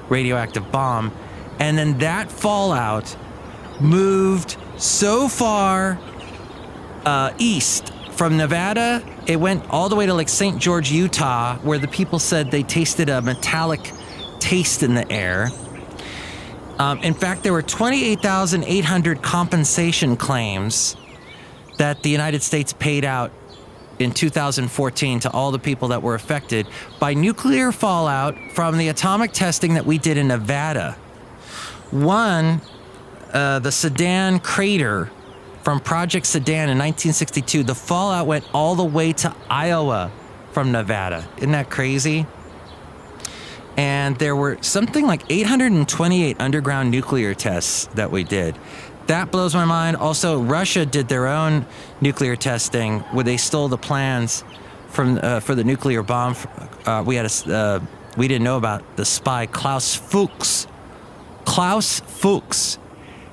radioactive 0.08 0.70
bomb. 0.72 1.12
And 1.58 1.76
then 1.76 1.98
that 1.98 2.30
fallout 2.30 3.16
moved 3.80 4.56
so 4.76 5.28
far 5.28 5.98
uh, 7.04 7.32
east 7.38 7.92
from 8.12 8.36
Nevada. 8.36 9.02
It 9.26 9.36
went 9.36 9.68
all 9.70 9.88
the 9.88 9.96
way 9.96 10.06
to 10.06 10.14
like 10.14 10.28
St. 10.28 10.58
George, 10.58 10.90
Utah, 10.90 11.56
where 11.58 11.78
the 11.78 11.88
people 11.88 12.18
said 12.18 12.50
they 12.50 12.62
tasted 12.62 13.08
a 13.08 13.20
metallic 13.20 13.90
taste 14.38 14.82
in 14.82 14.94
the 14.94 15.10
air. 15.10 15.50
Um, 16.78 16.98
in 16.98 17.14
fact, 17.14 17.42
there 17.42 17.52
were 17.52 17.62
28,800 17.62 19.22
compensation 19.22 20.16
claims 20.16 20.96
that 21.78 22.02
the 22.02 22.10
United 22.10 22.42
States 22.42 22.72
paid 22.72 23.04
out 23.04 23.32
in 23.98 24.10
2014 24.10 25.20
to 25.20 25.30
all 25.30 25.50
the 25.50 25.58
people 25.58 25.88
that 25.88 26.02
were 26.02 26.14
affected 26.14 26.66
by 26.98 27.14
nuclear 27.14 27.72
fallout 27.72 28.34
from 28.52 28.76
the 28.78 28.88
atomic 28.88 29.32
testing 29.32 29.74
that 29.74 29.86
we 29.86 29.98
did 29.98 30.18
in 30.18 30.28
Nevada. 30.28 30.92
One, 31.90 32.60
uh, 33.32 33.58
the 33.60 33.72
Sedan 33.72 34.40
crater 34.40 35.10
from 35.62 35.80
Project 35.80 36.26
Sedan 36.26 36.68
in 36.68 36.78
1962, 36.78 37.64
the 37.64 37.74
fallout 37.74 38.26
went 38.26 38.44
all 38.54 38.74
the 38.74 38.84
way 38.84 39.12
to 39.14 39.34
Iowa 39.50 40.12
from 40.52 40.72
Nevada. 40.72 41.26
Isn't 41.38 41.52
that 41.52 41.70
crazy? 41.70 42.26
And 43.76 44.16
there 44.16 44.34
were 44.34 44.58
something 44.62 45.06
like 45.06 45.22
828 45.28 46.40
underground 46.40 46.90
nuclear 46.90 47.34
tests 47.34 47.86
that 47.94 48.10
we 48.10 48.24
did. 48.24 48.56
That 49.06 49.30
blows 49.30 49.54
my 49.54 49.64
mind. 49.64 49.96
Also, 49.96 50.40
Russia 50.40 50.84
did 50.84 51.08
their 51.08 51.28
own 51.28 51.64
nuclear 52.00 52.34
testing 52.34 53.00
where 53.12 53.24
they 53.24 53.36
stole 53.36 53.68
the 53.68 53.78
plans 53.78 54.44
from 54.88 55.18
uh, 55.22 55.40
for 55.40 55.54
the 55.54 55.64
nuclear 55.64 56.02
bomb. 56.02 56.34
Uh, 56.84 57.04
we 57.06 57.14
had 57.16 57.26
a 57.26 57.54
uh, 57.54 57.80
we 58.16 58.26
didn't 58.28 58.44
know 58.44 58.56
about 58.56 58.96
the 58.96 59.04
spy 59.04 59.46
Klaus 59.46 59.94
Fuchs. 59.94 60.66
Klaus 61.44 62.00
Fuchs 62.00 62.78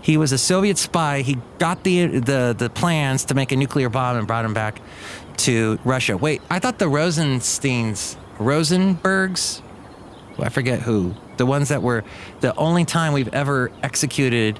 He 0.01 0.18
was 0.18 0.32
a 0.32 0.38
Soviet 0.38 0.77
spy. 0.77 1.22
He 1.22 1.38
got 1.58 1.84
the 1.84 2.06
the 2.06 2.56
the 2.58 2.70
plans 2.70 3.25
to 3.25 3.34
make 3.34 3.51
a 3.51 3.56
nuclear 3.56 3.89
bomb 3.89 4.18
and 4.18 4.27
brought 4.27 4.46
him 4.46 4.53
back 4.53 4.80
to 5.38 5.80
Russia. 5.84 6.15
Wait, 6.18 6.42
I 6.50 6.60
thought 6.60 6.77
the 6.77 6.88
Rosensteins, 6.89 8.15
Rosenbergs, 8.38 9.62
I 10.38 10.50
forget 10.50 10.82
who, 10.82 11.15
the 11.38 11.46
ones 11.48 11.70
that 11.70 11.82
were 11.82 12.03
the 12.42 12.56
only 12.56 12.86
time 12.86 13.13
we've 13.13 13.34
ever 13.34 13.72
executed 13.82 14.60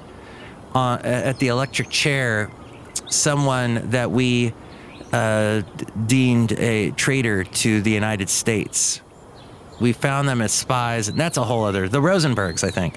uh, 0.76 1.00
at 1.04 1.40
the 1.40 1.48
electric 1.48 1.90
chair 1.90 2.52
someone 3.10 3.90
that 3.92 4.12
we 4.12 4.54
uh, 5.12 5.62
deemed 6.06 6.54
a 6.54 6.92
traitor 6.92 7.44
to 7.44 7.82
the 7.82 7.92
United 7.92 8.30
States. 8.30 9.02
We 9.80 9.94
found 9.94 10.28
them 10.28 10.42
as 10.42 10.52
spies, 10.52 11.08
and 11.08 11.20
that's 11.20 11.38
a 11.38 11.44
whole 11.44 11.64
other. 11.64 11.88
The 11.88 12.02
Rosenbergs, 12.02 12.64
I 12.64 12.72
think. 12.72 12.96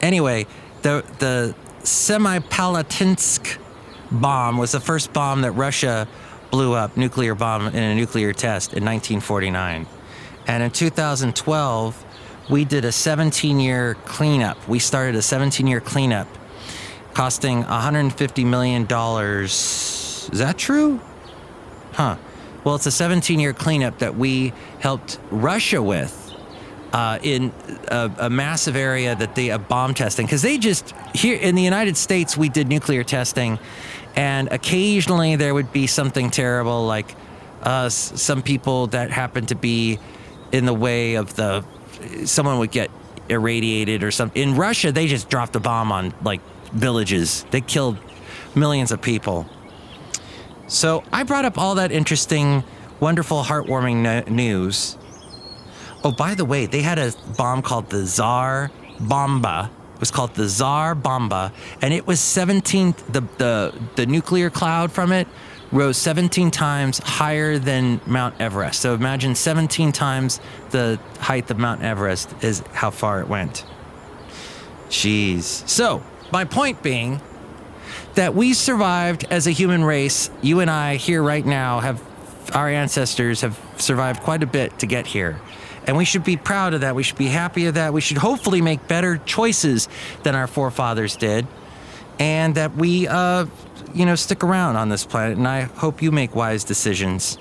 Anyway, 0.00 0.46
the 0.82 1.04
the 1.18 1.54
Semipalatinsk 1.82 3.58
bomb 4.10 4.58
was 4.58 4.72
the 4.72 4.80
first 4.80 5.12
bomb 5.12 5.42
that 5.42 5.52
Russia 5.52 6.08
blew 6.50 6.74
up, 6.74 6.96
nuclear 6.96 7.34
bomb 7.34 7.68
in 7.68 7.82
a 7.82 7.94
nuclear 7.94 8.32
test 8.32 8.72
in 8.72 8.84
1949. 8.84 9.86
And 10.46 10.62
in 10.62 10.70
2012, 10.70 12.04
we 12.50 12.64
did 12.64 12.84
a 12.84 12.92
17 12.92 13.60
year 13.60 13.94
cleanup. 14.04 14.68
We 14.68 14.78
started 14.78 15.14
a 15.14 15.22
17 15.22 15.66
year 15.66 15.80
cleanup 15.80 16.28
costing 17.14 17.64
$150 17.64 18.46
million. 18.46 18.82
Is 18.82 20.28
that 20.32 20.58
true? 20.58 21.00
Huh. 21.92 22.16
Well, 22.64 22.74
it's 22.74 22.86
a 22.86 22.90
17 22.90 23.40
year 23.40 23.52
cleanup 23.52 23.98
that 23.98 24.16
we 24.16 24.52
helped 24.80 25.18
Russia 25.30 25.82
with 25.82 26.16
uh, 26.92 27.18
in 27.22 27.52
a, 27.88 28.10
a, 28.18 28.30
massive 28.30 28.74
area 28.74 29.14
that 29.14 29.34
they 29.34 29.46
have 29.46 29.68
bomb 29.68 29.94
testing. 29.94 30.26
Because 30.26 30.42
they 30.42 30.58
just, 30.58 30.92
here 31.14 31.36
in 31.36 31.54
the 31.54 31.62
United 31.62 31.96
States, 31.96 32.36
we 32.36 32.48
did 32.48 32.68
nuclear 32.68 33.04
testing, 33.04 33.58
and 34.16 34.48
occasionally 34.48 35.36
there 35.36 35.54
would 35.54 35.72
be 35.72 35.86
something 35.86 36.30
terrible, 36.30 36.86
like 36.86 37.14
uh, 37.62 37.88
some 37.88 38.42
people 38.42 38.88
that 38.88 39.10
happened 39.10 39.48
to 39.48 39.54
be 39.54 40.00
in 40.50 40.66
the 40.66 40.74
way 40.74 41.14
of 41.14 41.36
the, 41.36 41.64
someone 42.24 42.58
would 42.58 42.70
get 42.70 42.90
irradiated 43.28 44.02
or 44.02 44.10
something. 44.10 44.42
In 44.42 44.56
Russia, 44.56 44.92
they 44.92 45.06
just 45.06 45.28
dropped 45.28 45.54
a 45.56 45.60
bomb 45.60 45.92
on 45.92 46.12
like 46.22 46.40
villages, 46.72 47.44
they 47.50 47.60
killed 47.60 47.98
millions 48.54 48.92
of 48.92 49.00
people. 49.00 49.46
So 50.66 51.02
I 51.12 51.24
brought 51.24 51.44
up 51.44 51.58
all 51.58 51.74
that 51.76 51.90
interesting, 51.90 52.62
wonderful, 53.00 53.42
heartwarming 53.42 53.96
no- 53.96 54.20
news. 54.32 54.96
Oh, 56.04 56.12
by 56.12 56.34
the 56.34 56.44
way, 56.44 56.66
they 56.66 56.82
had 56.82 56.98
a 56.98 57.12
bomb 57.36 57.62
called 57.62 57.90
the 57.90 58.06
Tsar 58.06 58.70
Bomba. 59.00 59.70
It 59.94 60.00
was 60.00 60.10
called 60.10 60.34
the 60.34 60.46
Tsar 60.46 60.94
Bomba, 60.94 61.52
and 61.82 61.92
it 61.92 62.06
was 62.06 62.20
17. 62.20 62.94
The 63.08 63.20
the 63.36 63.74
the 63.96 64.06
nuclear 64.06 64.48
cloud 64.48 64.92
from 64.92 65.12
it 65.12 65.28
rose 65.72 65.96
17 65.96 66.50
times 66.50 66.98
higher 66.98 67.58
than 67.58 68.00
Mount 68.06 68.40
Everest. 68.40 68.80
So 68.80 68.94
imagine 68.94 69.34
17 69.34 69.92
times 69.92 70.40
the 70.70 70.98
height 71.18 71.50
of 71.50 71.58
Mount 71.58 71.82
Everest 71.82 72.32
is 72.42 72.60
how 72.72 72.90
far 72.90 73.20
it 73.20 73.28
went. 73.28 73.64
Jeez. 74.88 75.68
So 75.68 76.02
my 76.32 76.44
point 76.44 76.82
being 76.82 77.20
that 78.14 78.34
we 78.34 78.52
survived 78.52 79.24
as 79.30 79.46
a 79.46 79.50
human 79.50 79.84
race. 79.84 80.30
You 80.42 80.60
and 80.60 80.70
I 80.70 80.96
here 80.96 81.22
right 81.22 81.44
now 81.44 81.80
have 81.80 82.02
our 82.54 82.68
ancestors 82.68 83.42
have 83.42 83.58
survived 83.76 84.22
quite 84.22 84.42
a 84.42 84.46
bit 84.46 84.78
to 84.80 84.86
get 84.86 85.06
here. 85.06 85.40
And 85.86 85.96
we 85.96 86.04
should 86.04 86.24
be 86.24 86.36
proud 86.36 86.74
of 86.74 86.82
that. 86.82 86.94
We 86.94 87.02
should 87.02 87.18
be 87.18 87.26
happy 87.26 87.66
of 87.66 87.74
that. 87.74 87.92
We 87.92 88.00
should 88.00 88.18
hopefully 88.18 88.60
make 88.60 88.86
better 88.88 89.18
choices 89.18 89.88
than 90.22 90.34
our 90.34 90.46
forefathers 90.46 91.16
did. 91.16 91.46
And 92.18 92.54
that 92.56 92.76
we, 92.76 93.08
uh, 93.08 93.46
you 93.94 94.06
know, 94.06 94.14
stick 94.14 94.44
around 94.44 94.76
on 94.76 94.88
this 94.88 95.04
planet. 95.04 95.38
And 95.38 95.46
I 95.46 95.62
hope 95.62 96.02
you 96.02 96.10
make 96.10 96.34
wise 96.34 96.64
decisions. 96.64 97.36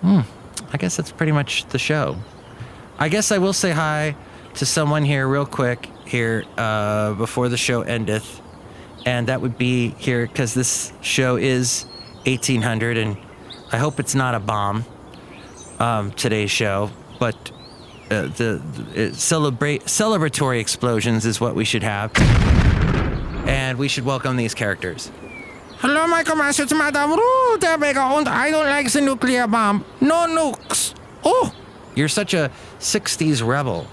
Hmm. 0.00 0.20
I 0.72 0.78
guess 0.78 0.96
that's 0.96 1.12
pretty 1.12 1.32
much 1.32 1.66
the 1.66 1.78
show. 1.78 2.16
I 2.98 3.08
guess 3.08 3.32
I 3.32 3.38
will 3.38 3.52
say 3.52 3.72
hi 3.72 4.16
to 4.54 4.66
someone 4.66 5.04
here 5.04 5.26
real 5.26 5.46
quick 5.46 5.88
here 6.04 6.44
uh, 6.56 7.14
before 7.14 7.48
the 7.48 7.56
show 7.56 7.82
endeth. 7.82 8.40
And 9.04 9.28
that 9.28 9.40
would 9.40 9.58
be 9.58 9.88
here 9.98 10.26
because 10.26 10.54
this 10.54 10.92
show 11.00 11.36
is 11.36 11.84
1800 12.24 12.96
and 12.96 13.16
I 13.72 13.78
hope 13.78 13.98
it's 13.98 14.14
not 14.14 14.34
a 14.34 14.40
bomb, 14.40 14.84
um, 15.78 16.12
today's 16.12 16.50
show, 16.50 16.90
but 17.18 17.34
uh, 18.10 18.22
the, 18.22 18.62
the 18.92 19.14
celebrate 19.14 19.84
celebratory 19.84 20.60
explosions 20.60 21.24
is 21.24 21.40
what 21.40 21.54
we 21.54 21.64
should 21.64 21.82
have. 21.82 22.12
And 23.48 23.78
we 23.78 23.88
should 23.88 24.04
welcome 24.04 24.36
these 24.36 24.54
characters. 24.54 25.10
Hello, 25.82 26.06
Master, 26.06 26.62
it's 26.62 26.72
Madame 26.72 27.18
Rudebega, 27.18 28.16
and 28.16 28.28
I 28.28 28.52
don't 28.52 28.66
like 28.66 28.92
the 28.92 29.00
nuclear 29.00 29.48
bomb. 29.48 29.84
No 30.00 30.28
nukes. 30.28 30.94
Oh, 31.24 31.52
you're 31.96 32.06
such 32.06 32.34
a 32.34 32.52
60s 32.78 33.44
rebel, 33.44 33.88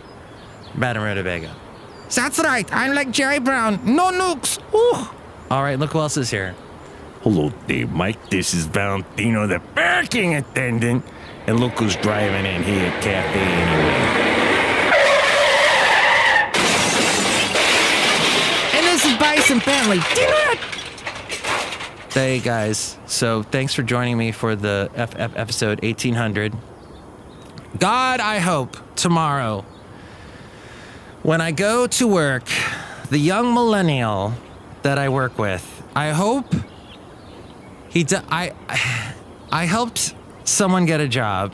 Madame 0.76 1.02
Rudebega. 1.02 1.50
That's 2.14 2.38
right. 2.38 2.72
I'm 2.72 2.94
like 2.94 3.10
Jerry 3.10 3.40
Brown. 3.40 3.80
No 3.84 4.12
nukes. 4.12 4.60
Ooh. 4.72 5.10
All 5.50 5.64
right, 5.64 5.80
look 5.80 5.94
who 5.94 6.00
else 6.00 6.16
is 6.18 6.30
here. 6.30 6.54
Hello 7.24 7.52
there, 7.66 7.88
Mike. 7.88 8.30
This 8.30 8.54
is 8.54 8.68
Valentino, 8.68 9.48
the 9.48 9.60
parking 9.74 10.36
attendant. 10.36 11.04
And 11.48 11.60
look 11.60 11.80
who's 11.80 11.96
driving 11.96 12.46
in 12.46 12.62
here 12.62 12.86
at 12.86 13.02
Cafe 13.02 13.40
anyway. 13.40 13.98
And 18.78 18.86
this 18.86 19.06
is 19.06 19.18
Bison 19.18 19.60
Family. 19.60 20.00
Hey 22.12 22.40
guys, 22.40 22.98
so 23.06 23.44
thanks 23.44 23.76
for 23.76 23.84
joining 23.84 24.18
me 24.18 24.32
for 24.32 24.56
the 24.56 24.90
FF 24.96 25.38
episode 25.38 25.84
1800. 25.84 26.54
God, 27.78 28.20
I 28.20 28.40
hope 28.40 28.78
tomorrow 28.96 29.64
when 31.22 31.40
I 31.40 31.52
go 31.52 31.86
to 31.86 32.08
work, 32.08 32.46
the 33.12 33.20
young 33.20 33.54
millennial 33.54 34.34
that 34.82 34.98
I 34.98 35.10
work 35.10 35.38
with, 35.38 35.84
I 35.96 36.10
hope 36.10 36.52
he 37.90 38.04
d- 38.04 38.18
I 38.30 38.54
I 39.52 39.66
helped 39.66 40.16
someone 40.46 40.86
get 40.88 41.00
a 41.02 41.08
job. 41.08 41.54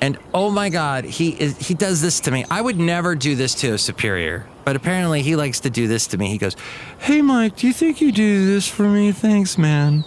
And 0.00 0.18
oh 0.32 0.50
my 0.50 0.68
god, 0.68 1.04
he 1.04 1.30
is 1.30 1.58
he 1.58 1.74
does 1.74 2.00
this 2.00 2.20
to 2.20 2.30
me. 2.30 2.44
I 2.48 2.60
would 2.60 2.78
never 2.78 3.16
do 3.16 3.34
this 3.34 3.56
to 3.56 3.72
a 3.72 3.78
superior, 3.78 4.46
but 4.66 4.74
apparently 4.74 5.22
he 5.22 5.36
likes 5.36 5.60
to 5.60 5.70
do 5.70 5.86
this 5.86 6.08
to 6.08 6.18
me. 6.18 6.28
He 6.28 6.38
goes, 6.38 6.56
"Hey 6.98 7.22
Mike, 7.22 7.56
do 7.56 7.68
you 7.68 7.72
think 7.72 8.00
you 8.00 8.10
do 8.10 8.46
this 8.46 8.66
for 8.66 8.82
me? 8.82 9.12
Thanks, 9.12 9.56
man." 9.56 10.04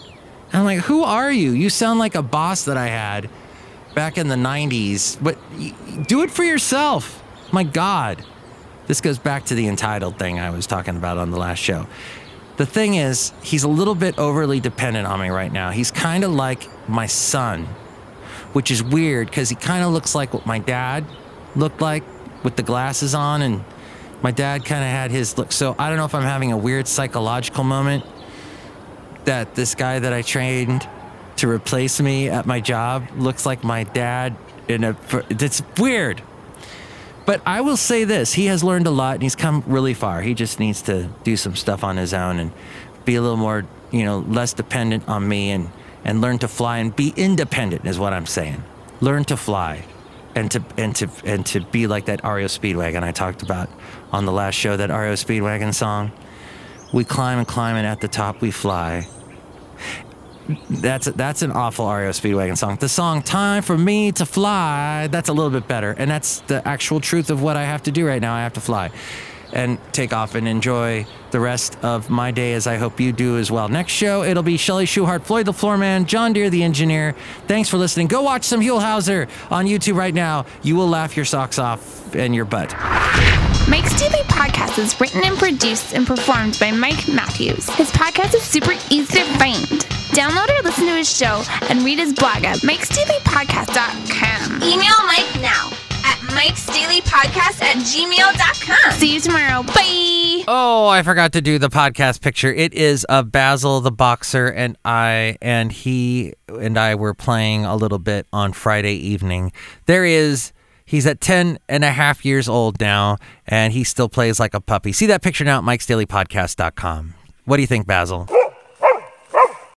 I'm 0.52 0.66
like, 0.66 0.80
"Who 0.82 1.02
are 1.02 1.32
you? 1.32 1.52
You 1.52 1.70
sound 1.70 1.98
like 1.98 2.14
a 2.14 2.22
boss 2.22 2.66
that 2.66 2.76
I 2.76 2.88
had 2.88 3.30
back 3.96 4.18
in 4.18 4.28
the 4.28 4.36
90s, 4.36 5.18
but 5.22 5.38
do 6.08 6.22
it 6.22 6.30
for 6.30 6.44
yourself." 6.44 7.24
My 7.52 7.64
God. 7.64 8.24
This 8.88 9.00
goes 9.00 9.18
back 9.18 9.46
to 9.46 9.56
the 9.56 9.68
entitled 9.68 10.20
thing 10.20 10.40
I 10.40 10.50
was 10.50 10.68
talking 10.68 10.98
about 10.98 11.18
on 11.18 11.32
the 11.32 11.38
last 11.38 11.60
show. 11.60 11.88
The 12.58 12.66
thing 12.66 12.96
is, 12.96 13.32
he's 13.42 13.64
a 13.64 13.70
little 13.70 13.96
bit 13.96 14.18
overly 14.18 14.60
dependent 14.60 15.08
on 15.08 15.22
me 15.22 15.30
right 15.30 15.54
now. 15.54 15.70
He's 15.70 15.92
kind 15.92 16.26
of 16.26 16.32
like 16.34 16.68
my 16.90 17.06
son, 17.06 17.68
which 18.52 18.72
is 18.72 18.84
weird 18.84 19.30
because 19.30 19.48
he 19.48 19.56
kind 19.56 19.86
of 19.86 19.94
looks 19.94 20.16
like 20.16 20.34
what 20.34 20.46
my 20.46 20.60
dad 20.60 21.06
looked 21.56 21.80
like 21.80 22.04
with 22.44 22.58
the 22.58 22.64
glasses 22.64 23.16
on, 23.16 23.42
and 23.42 23.64
my 24.22 24.32
dad 24.32 24.66
kind 24.66 24.84
of 24.84 24.90
had 24.90 25.12
his 25.12 25.38
look. 25.38 25.52
So 25.52 25.76
I 25.80 25.90
don't 25.90 25.98
know 25.98 26.06
if 26.06 26.16
I'm 26.16 26.24
having 26.24 26.52
a 26.52 26.58
weird 26.58 26.88
psychological 26.88 27.64
moment 27.64 28.06
that 29.26 29.56
this 29.56 29.76
guy 29.76 30.00
that 30.00 30.14
I 30.14 30.22
trained 30.22 30.88
to 31.38 31.50
replace 31.50 32.02
me 32.02 32.30
at 32.30 32.46
my 32.46 32.60
job 32.60 33.08
looks 33.16 33.46
like 33.46 33.64
my 33.64 33.84
dad 33.84 34.36
in 34.68 34.84
a. 34.84 34.98
It's 35.30 35.62
weird. 35.78 36.22
But 37.26 37.42
I 37.46 37.62
will 37.62 37.78
say 37.78 38.06
this 38.06 38.34
he 38.34 38.48
has 38.48 38.64
learned 38.64 38.88
a 38.88 38.92
lot 38.92 39.14
and 39.16 39.24
he's 39.24 39.36
come 39.36 39.64
really 39.68 39.94
far. 39.94 40.22
He 40.22 40.34
just 40.34 40.60
needs 40.60 40.82
to 40.84 41.10
do 41.24 41.38
some 41.38 41.56
stuff 41.56 41.84
on 41.84 41.98
his 41.98 42.14
own 42.14 42.40
and 42.40 42.52
be 43.06 43.16
a 43.16 43.22
little 43.22 43.38
more, 43.38 43.66
you 43.92 44.04
know, 44.04 44.20
less 44.20 44.54
dependent 44.54 45.08
on 45.08 45.28
me 45.28 45.52
and, 45.52 45.70
and 46.04 46.22
learn 46.22 46.40
to 46.40 46.48
fly 46.48 46.80
and 46.80 46.96
be 46.96 47.14
independent, 47.16 47.86
is 47.86 48.00
what 48.00 48.14
I'm 48.14 48.26
saying. 48.26 48.64
Learn 49.00 49.24
to 49.26 49.38
fly 49.38 49.86
and 50.40 50.52
to 50.52 50.64
and 50.78 50.96
to 50.96 51.10
and 51.26 51.46
to 51.48 51.60
be 51.60 51.88
like 51.88 52.06
that 52.06 52.24
REO 52.24 52.48
Speedwagon 52.48 53.04
I 53.04 53.12
talked 53.12 53.44
about 53.44 53.70
on 54.12 54.26
the 54.26 54.32
last 54.32 54.56
show, 54.56 54.78
that 54.78 54.90
REO 54.90 55.14
Speedwagon 55.14 55.74
song. 55.74 56.12
We 56.92 57.04
climb 57.04 57.38
and 57.38 57.48
climb 57.48 57.76
and 57.76 57.86
at 57.86 58.02
the 58.02 58.08
top 58.08 58.42
we 58.42 58.50
fly 58.50 59.08
that's 60.70 61.06
that's 61.12 61.42
an 61.42 61.52
awful 61.52 61.86
REO 61.86 62.10
Speedwagon 62.10 62.58
song. 62.58 62.78
The 62.78 62.90
song 62.90 63.22
"Time 63.22 63.62
for 63.62 63.78
Me 63.78 64.12
to 64.14 64.26
Fly" 64.26 65.08
that's 65.08 65.30
a 65.30 65.34
little 65.34 65.52
bit 65.52 65.68
better, 65.68 65.92
and 65.98 66.10
that's 66.10 66.40
the 66.42 66.68
actual 66.68 67.00
truth 67.00 67.30
of 67.30 67.42
what 67.42 67.56
I 67.56 67.64
have 67.66 67.84
to 67.84 67.92
do 67.92 68.08
right 68.08 68.22
now. 68.22 68.34
I 68.34 68.42
have 68.42 68.54
to 68.54 68.62
fly, 68.62 68.90
and 69.54 69.78
take 69.92 70.14
off 70.14 70.36
and 70.36 70.48
enjoy 70.48 71.06
the 71.32 71.40
rest 71.40 71.78
of 71.84 72.10
my 72.10 72.32
day, 72.32 72.54
as 72.54 72.68
I 72.68 72.78
hope 72.78 73.00
you 73.00 73.12
do 73.12 73.38
as 73.38 73.52
well. 73.52 73.70
Next 73.70 73.94
show 73.94 74.24
it'll 74.24 74.44
be 74.44 74.58
Shelly 74.58 74.86
Shuhart, 74.86 75.24
Floyd 75.24 75.46
the 75.46 75.52
Floorman, 75.52 76.06
John 76.06 76.34
Deere 76.34 76.50
the 76.50 76.64
Engineer. 76.64 77.16
Thanks 77.48 77.70
for 77.70 77.78
listening. 77.78 78.08
Go 78.08 78.22
watch 78.22 78.44
some 78.44 78.62
Huell 78.62 78.82
Howser 78.82 79.30
on 79.52 79.66
YouTube 79.66 79.96
right 79.96 80.14
now. 80.14 80.46
You 80.64 80.76
will 80.76 80.88
laugh 80.88 81.16
your 81.16 81.26
socks 81.26 81.60
off 81.60 82.16
and 82.16 82.36
your 82.36 82.46
butt. 82.46 82.74
Mike's 83.68 84.00
Daily 84.00 84.24
Podcast 84.24 84.80
is 84.80 85.00
written 85.00 85.22
and 85.24 85.38
produced 85.38 85.94
and 85.94 86.08
performed 86.08 86.58
by 86.60 86.72
Mike 86.72 87.08
Matthews. 87.08 87.70
His 87.72 87.92
podcast 87.92 88.34
is 88.34 88.42
super 88.42 88.72
easy 88.90 89.20
to 89.20 89.26
find. 89.38 89.66
Download 90.10 90.50
or 90.58 90.64
listen 90.64 90.88
to 90.88 90.96
his 90.96 91.16
show 91.16 91.44
and 91.70 91.84
read 91.84 92.00
his 92.00 92.14
blog 92.14 92.44
at 92.44 92.58
mikesdailypodcast.com. 92.60 94.64
Email 94.64 95.06
Mike 95.06 95.42
now 95.42 95.70
at 96.30 96.36
mikesdailypodcast 96.36 97.62
at 97.62 97.78
gmail.com. 97.78 98.92
See 98.94 99.16
you 99.16 99.20
tomorrow. 99.20 99.64
Bye. 99.64 100.44
Oh, 100.48 100.88
I 100.88 101.04
forgot 101.04 101.34
to 101.34 101.42
do 101.42 101.60
the 101.60 101.70
podcast 101.70 102.22
picture. 102.22 102.54
It 102.54 102.74
is 102.74 103.04
of 103.06 103.32
Basil 103.32 103.82
the 103.82 103.92
boxer 103.92 104.48
and 104.48 104.78
I 104.86 105.38
and 105.42 105.72
he 105.72 106.34
and 106.48 106.78
I 106.78 106.96
were 106.96 107.14
playing 107.14 107.66
a 107.66 107.76
little 107.76 108.00
bit 108.00 108.28
on 108.34 108.54
Friday 108.54 108.96
evening. 108.96 109.52
There 109.86 110.06
is 110.06 110.54
he's 110.86 111.06
at 111.06 111.22
10 111.22 111.60
and 111.68 111.84
a 111.84 111.92
half 111.92 112.26
years 112.26 112.50
old 112.50 112.80
now 112.80 113.18
and 113.48 113.74
he 113.74 113.84
still 113.84 114.10
plays 114.10 114.40
like 114.40 114.54
a 114.54 114.62
puppy. 114.62 114.92
See 114.92 115.06
that 115.08 115.22
picture 115.22 115.44
now 115.44 115.60
at 115.60 115.64
mikesdailypodcast.com. 115.64 117.14
What 117.46 117.58
do 117.58 117.62
you 117.62 117.68
think, 117.68 117.88
Basil? 117.88 118.28